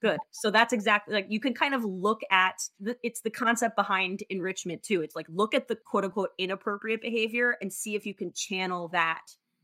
Good. 0.00 0.18
So 0.30 0.50
that's 0.52 0.72
exactly 0.72 1.14
like 1.14 1.26
you 1.30 1.40
can 1.40 1.52
kind 1.52 1.74
of 1.74 1.84
look 1.84 2.20
at 2.30 2.54
the, 2.78 2.96
it's 3.02 3.22
the 3.22 3.30
concept 3.30 3.74
behind 3.74 4.22
enrichment 4.30 4.82
too. 4.84 5.00
It's 5.02 5.16
like 5.16 5.26
look 5.28 5.52
at 5.54 5.66
the 5.66 5.74
quote 5.74 6.04
unquote 6.04 6.30
inappropriate 6.38 7.00
behavior 7.02 7.56
and 7.60 7.72
see 7.72 7.94
if 7.96 8.06
you 8.06 8.14
can 8.14 8.32
channel 8.32 8.88
that 8.88 9.22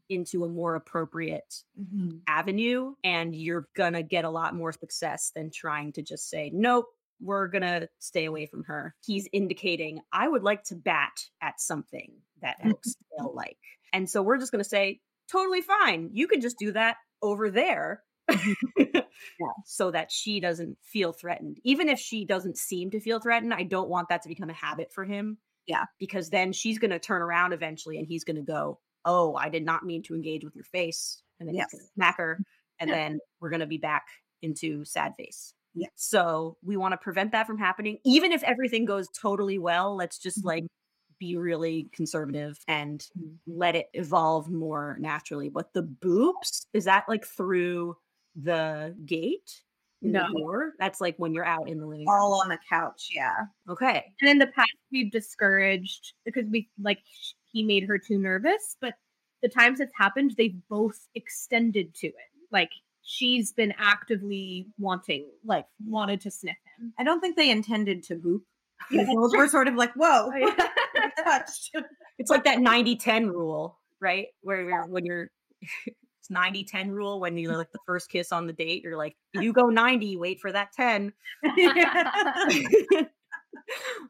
into 0.08 0.42
a 0.44 0.48
more 0.48 0.74
appropriate 0.74 1.54
Mhm. 1.80 2.22
avenue 2.26 2.94
and 3.04 3.36
you're 3.36 3.68
going 3.76 3.92
to 3.92 4.02
get 4.02 4.24
a 4.24 4.30
lot 4.30 4.54
more 4.54 4.72
success 4.72 5.30
than 5.34 5.50
trying 5.54 5.92
to 5.92 6.02
just 6.02 6.28
say 6.28 6.50
nope 6.52 6.86
we're 7.20 7.46
going 7.46 7.62
to 7.62 7.88
stay 8.00 8.24
away 8.24 8.46
from 8.46 8.64
her 8.64 8.94
he's 9.06 9.28
indicating 9.32 10.00
i 10.12 10.26
would 10.28 10.42
like 10.42 10.64
to 10.64 10.74
bat 10.74 11.12
at 11.40 11.60
something 11.60 12.12
that 12.42 12.56
looks 12.64 12.96
tail 13.18 13.32
like 13.34 13.56
and 13.92 14.10
so 14.10 14.20
we're 14.22 14.38
just 14.38 14.50
going 14.52 14.62
to 14.62 14.68
say 14.68 15.00
totally 15.30 15.62
fine 15.62 16.10
you 16.12 16.26
can 16.26 16.40
just 16.40 16.58
do 16.58 16.72
that 16.72 16.96
over 17.22 17.50
there 17.50 18.02
so 19.66 19.90
that 19.90 20.11
she 20.11 20.40
doesn't 20.40 20.76
feel 20.82 21.12
threatened 21.12 21.58
even 21.64 21.88
if 21.88 21.98
she 21.98 22.24
doesn't 22.24 22.56
seem 22.56 22.90
to 22.90 23.00
feel 23.00 23.20
threatened 23.20 23.52
i 23.54 23.62
don't 23.62 23.88
want 23.88 24.08
that 24.08 24.22
to 24.22 24.28
become 24.28 24.50
a 24.50 24.54
habit 24.54 24.92
for 24.92 25.04
him 25.04 25.38
Yeah. 25.66 25.85
because 25.98 26.30
then 26.30 26.52
she's 26.52 26.78
going 26.78 26.90
to 26.90 26.98
turn 26.98 27.22
around 27.22 27.52
eventually 27.52 27.98
and 27.98 28.06
he's 28.06 28.24
going 28.24 28.37
to 28.37 28.42
go 28.42 28.78
oh 29.04 29.35
i 29.37 29.48
did 29.48 29.64
not 29.64 29.85
mean 29.85 30.02
to 30.04 30.14
engage 30.14 30.44
with 30.44 30.54
your 30.54 30.64
face 30.64 31.22
and 31.40 31.48
then 31.48 31.54
Yes. 31.56 31.66
he's 31.70 31.80
going 31.80 31.87
to 31.88 31.92
smack 31.94 32.16
her 32.18 32.38
and 32.80 32.88
Yeah. 32.90 32.96
then 32.96 33.18
we're 33.40 33.50
going 33.50 33.61
to 33.61 33.66
be 33.66 33.78
back 33.78 34.04
into 34.42 34.85
sad 34.85 35.14
face 35.16 35.54
Yeah. 35.74 35.88
so 35.94 36.56
we 36.62 36.76
want 36.76 36.92
to 36.92 36.98
prevent 36.98 37.32
that 37.32 37.46
from 37.46 37.58
happening 37.58 37.98
even 38.04 38.32
if 38.32 38.42
everything 38.44 38.85
goes 38.85 39.08
totally 39.20 39.58
well 39.58 39.96
let's 39.96 40.18
just 40.18 40.42
Mhm. 40.42 40.46
like 40.46 40.64
be 41.22 41.37
really 41.37 41.88
conservative 41.92 42.58
and 42.66 43.06
Mhm. 43.16 43.37
let 43.46 43.76
it 43.76 43.88
evolve 43.94 44.50
more 44.50 44.96
naturally 44.98 45.48
but 45.48 45.72
the 45.72 45.85
boops 45.85 46.66
is 46.72 46.85
that 46.85 47.04
like 47.08 47.24
through 47.24 47.96
the 48.35 48.96
gate 49.06 49.62
in 50.02 50.11
No. 50.12 50.26
the 50.32 50.38
door 50.40 50.72
that's 50.80 51.00
like 51.00 51.16
when 51.18 51.32
you're 51.32 51.44
out 51.44 51.68
in 51.68 51.78
the 51.78 51.87
living 51.87 52.06
room 52.08 52.16
All 52.20 52.40
on 52.42 52.48
the 52.48 52.58
couch. 52.68 53.11
Yeah. 53.14 53.46
okay 53.68 54.12
And 54.20 54.30
in 54.30 54.38
the 54.38 54.48
past, 54.48 54.72
we've 54.90 55.12
discouraged 55.12 56.14
because 56.24 56.46
we 56.50 56.68
like 56.80 56.98
he 57.52 57.62
made 57.62 57.85
her 57.85 57.98
too 57.98 58.18
nervous. 58.18 58.76
But 58.80 58.94
the 59.42 59.48
times 59.48 59.78
it's 59.78 59.92
happened, 59.96 60.35
they've 60.37 60.58
both 60.68 60.98
extended 61.14 61.94
to 61.96 62.06
it. 62.08 62.30
Like 62.50 62.72
she's 63.02 63.52
been 63.52 63.72
actively 63.78 64.66
wanting, 64.78 65.26
like 65.44 65.66
wanted 65.87 66.20
to 66.22 66.30
sniff 66.32 66.56
him. 66.78 66.92
I 66.98 67.04
don't 67.04 67.20
think 67.20 67.37
they 67.37 67.50
intended 67.50 68.02
to 68.04 68.16
boop. 68.16 68.42
Yeah. 68.90 69.06
Were 69.14 69.46
sort 69.46 69.68
of 69.68 69.74
like, 69.76 69.92
whoa, 69.94 70.30
Oh, 70.32 70.37
yeah. 70.37 70.68
touched. 71.24 71.74
it's 72.18 72.30
like 72.30 72.44
that 72.44 72.58
90-10 72.58 73.28
rule 73.28 73.78
right? 74.02 74.26
Where 74.42 74.61
you're 74.61 74.87
when 74.87 75.06
you're 75.06 75.30
it's 75.87 76.28
90-10 76.30 76.90
rule 76.90 77.20
when 77.20 77.38
you're 77.38 77.56
like 77.56 77.72
the 77.72 77.78
first 77.87 78.11
kiss 78.11 78.32
on 78.32 78.46
the 78.46 78.52
date 78.52 78.82
you're 78.82 78.96
like 78.96 79.16
you 79.32 79.52
go 79.52 79.66
90 79.66 80.16
wait 80.18 80.40
for 80.40 80.52
that 80.52 80.72
10 80.72 81.12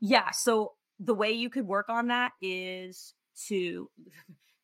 yeah 0.00 0.30
so 0.30 0.72
the 1.00 1.14
way 1.14 1.32
you 1.32 1.48
could 1.48 1.66
work 1.66 1.88
on 1.88 2.08
that 2.08 2.32
is 2.42 3.14
to 3.46 3.88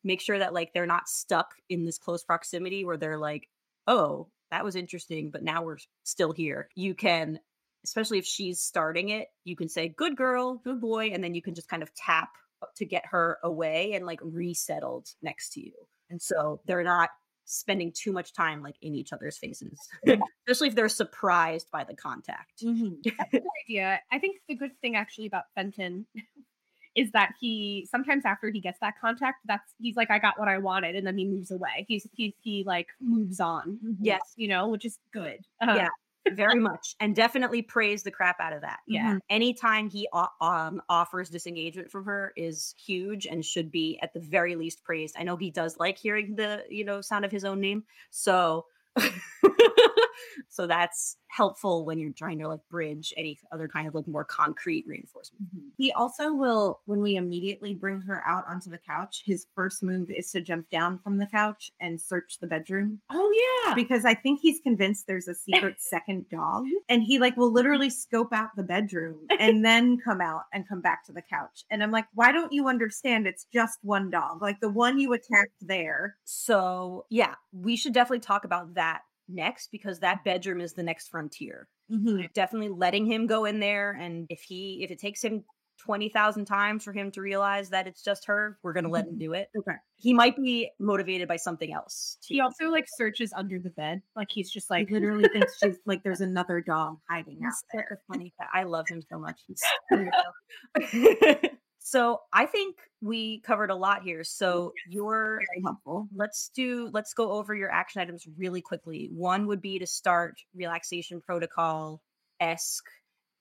make 0.03 0.21
sure 0.21 0.37
that 0.37 0.53
like 0.53 0.73
they're 0.73 0.85
not 0.85 1.07
stuck 1.09 1.55
in 1.69 1.85
this 1.85 1.97
close 1.97 2.23
proximity 2.23 2.85
where 2.85 2.97
they're 2.97 3.17
like 3.17 3.47
oh 3.87 4.27
that 4.51 4.63
was 4.63 4.75
interesting 4.75 5.29
but 5.29 5.43
now 5.43 5.61
we're 5.63 5.77
still 6.03 6.31
here. 6.31 6.69
You 6.75 6.95
can 6.95 7.39
especially 7.83 8.17
if 8.19 8.25
she's 8.25 8.59
starting 8.59 9.09
it 9.09 9.27
you 9.43 9.55
can 9.55 9.69
say 9.69 9.87
good 9.87 10.15
girl 10.15 10.55
good 10.63 10.79
boy 10.81 11.07
and 11.13 11.23
then 11.23 11.33
you 11.35 11.41
can 11.41 11.55
just 11.55 11.69
kind 11.69 11.83
of 11.83 11.93
tap 11.95 12.29
to 12.75 12.85
get 12.85 13.05
her 13.05 13.37
away 13.43 13.93
and 13.93 14.05
like 14.05 14.19
resettled 14.21 15.07
next 15.21 15.53
to 15.53 15.61
you 15.61 15.71
and 16.09 16.21
so 16.21 16.59
they're 16.65 16.83
not 16.83 17.09
spending 17.45 17.91
too 17.91 18.11
much 18.11 18.31
time 18.33 18.61
like 18.61 18.75
in 18.81 18.93
each 18.93 19.11
other's 19.13 19.37
faces 19.37 19.79
especially 20.47 20.67
if 20.67 20.75
they're 20.75 20.89
surprised 20.89 21.69
by 21.71 21.83
the 21.83 21.95
contact 21.95 22.61
Mhm. 22.63 23.01
Good 23.03 23.43
idea. 23.65 23.99
I 24.11 24.19
think 24.19 24.37
the 24.47 24.55
good 24.55 24.71
thing 24.81 24.95
actually 24.95 25.27
about 25.27 25.45
Fenton 25.55 26.05
is 26.95 27.11
that 27.11 27.33
he 27.39 27.87
sometimes 27.89 28.25
after 28.25 28.49
he 28.49 28.59
gets 28.59 28.79
that 28.81 28.95
contact, 28.99 29.37
that's 29.45 29.73
he's 29.79 29.95
like, 29.95 30.09
I 30.11 30.19
got 30.19 30.37
what 30.39 30.47
I 30.47 30.57
wanted, 30.57 30.95
and 30.95 31.05
then 31.07 31.17
he 31.17 31.25
moves 31.25 31.51
away. 31.51 31.85
He's 31.87 32.05
he 32.13 32.35
he 32.41 32.63
like 32.65 32.87
moves 32.99 33.39
on. 33.39 33.79
Yes. 34.01 34.19
you 34.35 34.47
know, 34.47 34.67
which 34.67 34.85
is 34.85 34.97
good. 35.13 35.37
Uh, 35.61 35.73
Yeah. 35.77 35.87
Very 36.27 36.59
much 36.59 36.95
and 36.99 37.15
definitely 37.15 37.61
praise 37.61 38.03
the 38.03 38.11
crap 38.11 38.39
out 38.39 38.53
of 38.53 38.61
that 38.61 38.81
yeah. 38.87 39.15
Mhm. 39.15 39.19
anytime 39.29 39.89
he 39.89 40.07
o- 40.13 40.27
um, 40.41 40.79
offers 40.87 41.29
disengagement 41.29 41.89
from 41.89 42.05
her 42.05 42.33
is 42.37 42.75
huge 42.77 43.25
and 43.25 43.43
should 43.43 43.71
be 43.71 43.99
at 44.03 44.13
the 44.13 44.19
very 44.19 44.55
least 44.55 44.83
praised 44.83 45.15
i 45.17 45.23
know 45.23 45.35
he 45.37 45.49
does 45.49 45.77
like 45.79 45.97
hearing 45.97 46.35
the 46.35 46.63
you 46.69 46.83
know 46.83 47.01
sound 47.01 47.25
of 47.25 47.31
his 47.31 47.43
own 47.45 47.59
name 47.59 47.83
so 48.11 48.67
so 50.49 50.67
that's 50.67 51.17
helpful 51.27 51.85
when 51.85 51.99
you're 51.99 52.11
trying 52.11 52.39
to 52.39 52.47
like 52.47 52.59
bridge 52.71 53.13
any 53.15 53.37
other 53.51 53.67
kind 53.67 53.87
of 53.87 53.93
like 53.93 54.07
more 54.07 54.25
concrete 54.25 54.83
reinforcement 54.87 55.43
mm-hmm. 55.43 55.67
He 55.77 55.93
also 55.93 56.33
will, 56.33 56.81
when 56.85 56.99
we 56.99 57.15
immediately 57.15 57.73
bring 57.73 58.01
her 58.01 58.21
out 58.27 58.43
onto 58.49 58.69
the 58.69 58.79
couch, 58.79 59.23
his 59.25 59.45
first 59.55 59.81
move 59.81 60.11
is 60.11 60.29
to 60.31 60.41
jump 60.41 60.69
down 60.69 60.99
from 60.99 61.17
the 61.17 61.25
couch 61.25 61.71
and 61.79 62.01
search 62.01 62.37
the 62.41 62.47
bedroom 62.47 62.99
Oh 63.09 63.63
yeah. 63.65 63.75
because 63.75 64.03
I 64.03 64.13
think 64.13 64.41
he's 64.41 64.59
convinced 64.59 65.07
there's 65.07 65.29
a 65.29 65.35
secret 65.35 65.75
second 65.79 66.25
dog. 66.29 66.65
And 66.89 67.01
he 67.01 67.17
like 67.19 67.37
will 67.37 67.53
literally 67.53 67.89
scope 67.89 68.33
out 68.33 68.49
the 68.57 68.63
bedroom 68.63 69.19
and 69.39 69.63
then 69.63 69.97
come 69.97 70.19
out 70.19 70.43
and 70.53 70.67
come 70.67 70.81
back 70.81 71.05
to 71.05 71.13
the 71.13 71.21
couch. 71.21 71.63
And 71.69 71.81
I'm 71.81 71.91
like, 71.91 72.07
why 72.13 72.33
don't 72.33 72.51
you 72.51 72.67
understand 72.67 73.25
it's 73.25 73.45
just 73.53 73.79
one 73.81 74.09
dog? 74.09 74.41
Like 74.41 74.59
the 74.59 74.69
one 74.69 74.99
you 74.99 75.13
attacked 75.13 75.53
there. 75.61 76.17
so 76.25 77.05
yeah 77.09 77.35
we 77.51 77.75
should 77.75 77.93
definitely 77.93 78.19
talk 78.19 78.43
about 78.43 78.73
that 78.75 78.88
next 79.29 79.71
because 79.71 79.99
that 79.99 80.23
bedroom 80.23 80.61
is 80.61 80.73
the 80.73 80.83
next 80.83 81.09
frontier 81.09 81.67
mm-hmm. 81.91 82.21
definitely 82.33 82.69
letting 82.69 83.05
him 83.05 83.27
go 83.27 83.45
in 83.45 83.59
there 83.59 83.91
and 83.91 84.25
if 84.29 84.41
he 84.41 84.79
if 84.83 84.91
it 84.91 84.99
takes 84.99 85.23
him 85.23 85.43
20,000 85.79 86.43
times 86.43 86.83
for 86.83 86.91
him 86.91 87.09
to 87.09 87.21
realize 87.21 87.69
that 87.69 87.87
it's 87.87 88.03
just 88.03 88.25
her 88.25 88.57
we're 88.63 88.73
going 88.73 88.83
to 88.83 88.89
let 88.89 89.05
him 89.05 89.11
mm-hmm. 89.11 89.19
do 89.19 89.33
it 89.33 89.49
Okay. 89.57 89.77
he 89.95 90.13
might 90.13 90.35
be 90.35 90.69
motivated 90.77 91.27
by 91.27 91.37
something 91.37 91.73
else 91.73 92.17
He 92.25 92.41
also 92.41 92.69
like 92.69 92.85
searches 92.87 93.31
under 93.35 93.59
the 93.59 93.69
bed. 93.71 94.01
Like 94.15 94.29
he's 94.29 94.51
just 94.51 94.69
like 94.69 94.89
He 94.89 94.95
literally 94.95 95.29
thinks 95.29 95.57
she's 95.57 95.77
like 95.85 96.03
there's 96.03 96.21
another 96.21 96.61
dog 96.61 96.97
hiding 97.09 97.39
out 97.45 97.53
there. 97.73 97.87
such 97.89 97.97
a 97.97 98.13
funny. 98.13 98.33
I 98.53 98.63
love 98.63 98.87
him 98.89 99.01
so 99.09 99.17
much. 99.17 99.39
He's. 99.47 99.63
so 101.79 102.21
I 102.33 102.45
think 102.45 102.77
we 103.01 103.39
covered 103.39 103.71
a 103.71 103.75
lot 103.75 104.03
here. 104.03 104.23
So 104.23 104.73
your 104.89 105.37
Very 105.37 105.61
helpful. 105.63 106.07
let's 106.15 106.49
do 106.53 106.89
let's 106.93 107.13
go 107.13 107.31
over 107.31 107.55
your 107.55 107.71
action 107.71 108.01
items 108.01 108.27
really 108.37 108.61
quickly. 108.61 109.09
One 109.11 109.47
would 109.47 109.61
be 109.61 109.79
to 109.79 109.87
start 109.87 110.39
relaxation 110.53 111.21
protocol 111.21 112.01
esque 112.39 112.85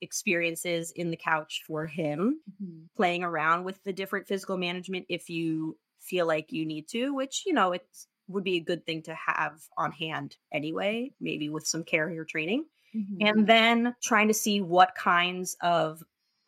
experiences 0.01 0.93
in 0.93 1.11
the 1.11 1.17
couch 1.17 1.63
for 1.67 1.87
him, 1.87 2.41
mm-hmm. 2.63 2.85
playing 2.97 3.25
around 3.25 3.65
with 3.65 3.83
the 3.85 3.93
different 3.93 4.29
physical 4.29 4.57
management 4.57 5.07
if 5.09 5.29
you 5.29 5.77
feel 6.01 6.27
like 6.27 6.53
you 6.53 6.65
need 6.65 6.89
to, 6.89 7.15
which 7.15 7.43
you 7.47 7.53
know 7.53 7.73
it 7.73 7.87
would 8.29 8.45
be 8.45 8.57
a 8.57 8.61
good 8.61 8.85
thing 8.87 9.03
to 9.03 9.15
have 9.15 9.61
on 9.77 9.91
hand 9.91 10.37
anyway, 10.53 11.11
maybe 11.21 11.49
with 11.49 11.67
some 11.67 11.83
carrier 11.83 12.25
training 12.25 12.65
mm-hmm. 12.95 13.27
and 13.27 13.47
then 13.47 13.95
trying 14.03 14.29
to 14.29 14.35
see 14.35 14.61
what 14.61 14.95
kinds 14.95 15.57
of 15.61 16.03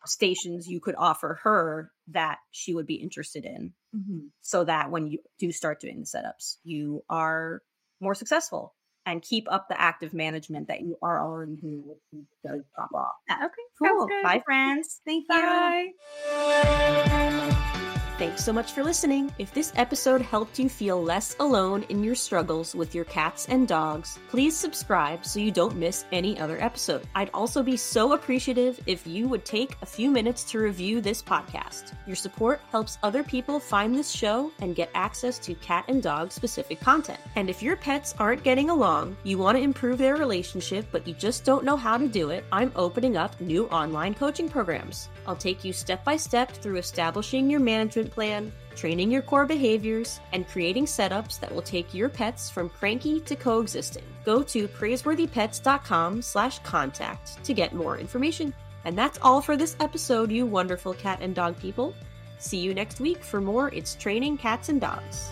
stations 0.05 0.67
you 0.67 0.79
could 0.79 0.95
offer 0.97 1.39
her 1.43 1.91
that 2.07 2.39
she 2.51 2.73
would 2.73 2.87
be 2.87 2.95
interested 2.95 3.45
in 3.45 3.73
so 4.41 4.63
that 4.63 4.89
when 4.89 5.07
you 5.07 5.19
do 5.39 5.51
start 5.51 5.79
doing 5.79 5.99
the 5.99 6.05
setups 6.05 6.57
you 6.63 7.03
are 7.09 7.61
more 7.99 8.15
successful 8.15 8.73
and 9.05 9.21
keep 9.21 9.51
up 9.51 9.67
the 9.67 9.79
active 9.79 10.13
management 10.13 10.67
that 10.67 10.81
you 10.81 10.97
are 11.01 11.23
already 11.23 11.55
doing 11.55 11.83
you 12.11 12.25
does 12.45 12.61
drop 12.75 12.89
off. 12.93 13.13
Okay, 13.31 13.47
cool. 13.79 14.07
bye 14.23 14.41
friends. 14.45 15.01
Thank 15.05 15.25
you. 15.29 15.91
Thanks 18.21 18.45
so 18.45 18.53
much 18.53 18.73
for 18.73 18.83
listening. 18.83 19.33
If 19.39 19.51
this 19.51 19.73
episode 19.75 20.21
helped 20.21 20.59
you 20.59 20.69
feel 20.69 21.01
less 21.01 21.35
alone 21.39 21.83
in 21.89 22.03
your 22.03 22.13
struggles 22.13 22.75
with 22.75 22.93
your 22.93 23.05
cats 23.05 23.47
and 23.49 23.67
dogs, 23.67 24.19
please 24.29 24.55
subscribe 24.55 25.25
so 25.25 25.39
you 25.39 25.49
don't 25.49 25.75
miss 25.75 26.05
any 26.11 26.39
other 26.39 26.61
episode. 26.61 27.01
I'd 27.15 27.31
also 27.33 27.63
be 27.63 27.75
so 27.75 28.13
appreciative 28.13 28.79
if 28.85 29.07
you 29.07 29.27
would 29.27 29.43
take 29.43 29.75
a 29.81 29.87
few 29.87 30.11
minutes 30.11 30.43
to 30.51 30.59
review 30.59 31.01
this 31.01 31.23
podcast. 31.23 31.93
Your 32.05 32.15
support 32.15 32.61
helps 32.69 32.99
other 33.01 33.23
people 33.23 33.59
find 33.59 33.95
this 33.95 34.11
show 34.11 34.51
and 34.59 34.75
get 34.75 34.91
access 34.93 35.39
to 35.39 35.55
cat 35.55 35.85
and 35.87 36.03
dog 36.03 36.31
specific 36.31 36.79
content. 36.79 37.19
And 37.35 37.49
if 37.49 37.63
your 37.63 37.75
pets 37.75 38.13
aren't 38.19 38.43
getting 38.43 38.69
along, 38.69 39.17
you 39.23 39.39
want 39.39 39.57
to 39.57 39.63
improve 39.63 39.97
their 39.97 40.15
relationship, 40.15 40.85
but 40.91 41.07
you 41.07 41.15
just 41.15 41.43
don't 41.43 41.65
know 41.65 41.75
how 41.75 41.97
to 41.97 42.07
do 42.07 42.29
it, 42.29 42.45
I'm 42.51 42.71
opening 42.75 43.17
up 43.17 43.41
new 43.41 43.65
online 43.69 44.13
coaching 44.13 44.47
programs. 44.47 45.09
I'll 45.25 45.35
take 45.35 45.65
you 45.65 45.73
step 45.73 46.03
by 46.03 46.17
step 46.17 46.51
through 46.51 46.77
establishing 46.77 47.49
your 47.49 47.59
management 47.59 48.10
plan, 48.11 48.51
training 48.75 49.11
your 49.11 49.21
core 49.21 49.45
behaviors, 49.45 50.19
and 50.33 50.47
creating 50.47 50.85
setups 50.85 51.39
that 51.39 51.53
will 51.53 51.61
take 51.61 51.93
your 51.93 52.09
pets 52.09 52.49
from 52.49 52.69
cranky 52.69 53.19
to 53.21 53.35
coexisting. 53.35 54.03
Go 54.25 54.43
to 54.43 54.67
praiseworthypets.com 54.67 56.21
slash 56.21 56.59
contact 56.59 57.43
to 57.43 57.53
get 57.53 57.73
more 57.73 57.97
information. 57.97 58.53
And 58.85 58.97
that's 58.97 59.19
all 59.21 59.41
for 59.41 59.57
this 59.57 59.75
episode, 59.79 60.31
you 60.31 60.45
wonderful 60.45 60.93
cat 60.93 61.19
and 61.21 61.33
dog 61.35 61.57
people. 61.59 61.93
See 62.39 62.57
you 62.57 62.73
next 62.73 62.99
week 62.99 63.23
for 63.23 63.39
more 63.39 63.69
It's 63.73 63.95
Training 63.95 64.37
Cats 64.37 64.69
and 64.69 64.81
Dogs. 64.81 65.31